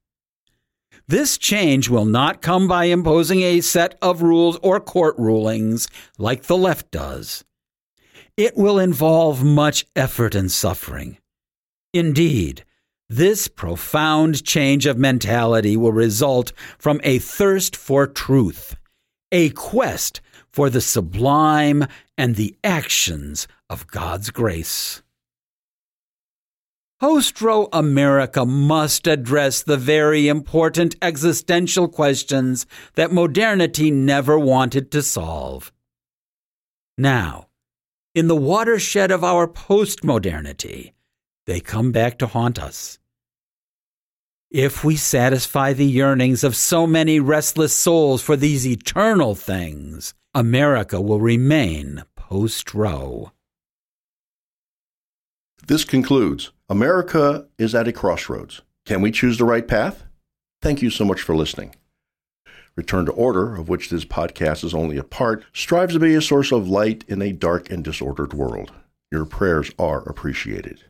This 1.09 1.39
change 1.39 1.89
will 1.89 2.05
not 2.05 2.41
come 2.41 2.69
by 2.69 2.85
imposing 2.85 3.41
a 3.43 3.63
set 3.63 3.99
of 4.01 4.23
rules 4.23 4.59
or 4.63 4.79
court 4.79 5.17
rulings 5.19 5.89
like 6.19 6.45
the 6.45 6.57
left 6.57 6.91
does. 6.93 7.45
It 8.39 8.57
will 8.57 8.79
involve 8.79 9.43
much 9.43 9.85
effort 9.97 10.37
and 10.37 10.49
suffering. 10.49 11.19
Indeed, 11.93 12.65
this 13.09 13.49
profound 13.49 14.45
change 14.45 14.87
of 14.87 14.97
mentality 14.97 15.77
will 15.77 15.91
result 15.91 16.53
from 16.79 17.01
a 17.03 17.19
thirst 17.19 17.75
for 17.75 18.07
truth, 18.07 18.77
a 19.33 19.51
quest 19.51 20.21
for 20.53 20.71
the 20.71 20.81
sublime 20.81 21.85
and 22.17 22.37
the 22.37 22.57
actions 22.63 23.49
of 23.69 23.89
God's 23.89 24.31
grace. 24.31 25.03
Post 27.01 27.43
Roe 27.43 27.69
America 27.73 28.47
must 28.47 29.09
address 29.09 29.65
the 29.65 29.77
very 29.77 30.29
important 30.29 30.95
existential 31.03 31.89
questions 31.89 32.67
that 32.95 33.11
modernity 33.11 33.91
never 33.91 34.39
wanted 34.39 34.93
to 34.93 35.03
solve. 35.03 35.73
Now, 36.97 37.48
in 38.19 38.27
the 38.27 38.35
watershed 38.35 39.13
of 39.13 39.23
our 39.23 39.47
postmodernity, 39.47 40.93
they 41.47 41.61
come 41.61 41.93
back 41.93 42.19
to 42.19 42.27
haunt 42.27 42.59
us. 42.59 42.99
If 44.51 44.83
we 44.83 44.97
satisfy 44.97 45.73
the 45.73 45.87
yearnings 45.87 46.43
of 46.43 46.57
so 46.57 46.85
many 46.85 47.21
restless 47.21 47.73
souls 47.73 48.21
for 48.21 48.35
these 48.35 48.67
eternal 48.67 49.37
things, 49.37 50.15
America 50.35 51.01
will 51.01 51.21
remain 51.21 52.03
post 52.17 52.75
Roe. 52.75 53.31
This 55.69 55.85
concludes 55.85 56.51
America 56.69 57.47
is 57.57 57.73
at 57.73 57.87
a 57.87 57.93
crossroads. 57.93 58.63
Can 58.85 59.01
we 59.01 59.13
choose 59.13 59.39
the 59.39 59.45
right 59.45 59.69
path? 59.69 60.07
Thank 60.61 60.83
you 60.83 60.91
so 60.91 61.05
much 61.05 61.21
for 61.21 61.37
listening. 61.37 61.73
Return 62.79 63.07
to 63.07 63.13
Order, 63.13 63.57
of 63.57 63.69
which 63.69 63.91
this 63.91 64.05
podcast 64.05 64.63
is 64.63 64.73
only 64.73 64.99
a 64.99 65.03
part, 65.03 65.45
strives 65.53 65.95
to 65.95 65.99
be 65.99 66.15
a 66.15 66.23
source 66.23 66.53
of 66.53 66.69
light 66.69 67.05
in 67.09 67.21
a 67.21 67.33
dark 67.33 67.73
and 67.73 67.83
disordered 67.83 68.33
world. 68.33 68.71
Your 69.11 69.25
prayers 69.25 69.73
are 69.81 70.09
appreciated. 70.09 70.85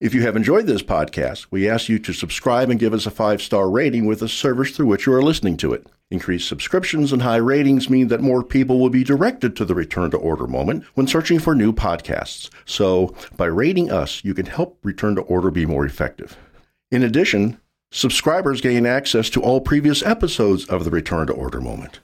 If 0.00 0.14
you 0.14 0.22
have 0.22 0.36
enjoyed 0.36 0.66
this 0.66 0.82
podcast, 0.82 1.48
we 1.50 1.68
ask 1.68 1.90
you 1.90 1.98
to 1.98 2.14
subscribe 2.14 2.70
and 2.70 2.80
give 2.80 2.94
us 2.94 3.04
a 3.04 3.10
five 3.10 3.42
star 3.42 3.68
rating 3.68 4.06
with 4.06 4.20
the 4.20 4.28
service 4.28 4.70
through 4.70 4.86
which 4.86 5.04
you 5.04 5.12
are 5.12 5.22
listening 5.22 5.58
to 5.58 5.74
it. 5.74 5.86
Increased 6.10 6.48
subscriptions 6.48 7.12
and 7.12 7.20
high 7.20 7.36
ratings 7.36 7.90
mean 7.90 8.08
that 8.08 8.22
more 8.22 8.42
people 8.42 8.80
will 8.80 8.88
be 8.88 9.04
directed 9.04 9.54
to 9.56 9.66
the 9.66 9.74
Return 9.74 10.10
to 10.12 10.16
Order 10.16 10.46
moment 10.46 10.84
when 10.94 11.06
searching 11.06 11.38
for 11.38 11.54
new 11.54 11.74
podcasts. 11.74 12.48
So, 12.64 13.14
by 13.36 13.46
rating 13.46 13.90
us, 13.90 14.24
you 14.24 14.32
can 14.32 14.46
help 14.46 14.78
Return 14.82 15.16
to 15.16 15.22
Order 15.22 15.50
be 15.50 15.66
more 15.66 15.84
effective. 15.84 16.38
In 16.90 17.02
addition, 17.02 17.60
subscribers 17.92 18.60
gain 18.60 18.86
access 18.86 19.30
to 19.30 19.40
all 19.40 19.60
previous 19.60 20.02
episodes 20.02 20.64
of 20.64 20.84
the 20.84 20.90
Return 20.90 21.28
to 21.28 21.32
Order 21.32 21.60
moment. 21.60 22.00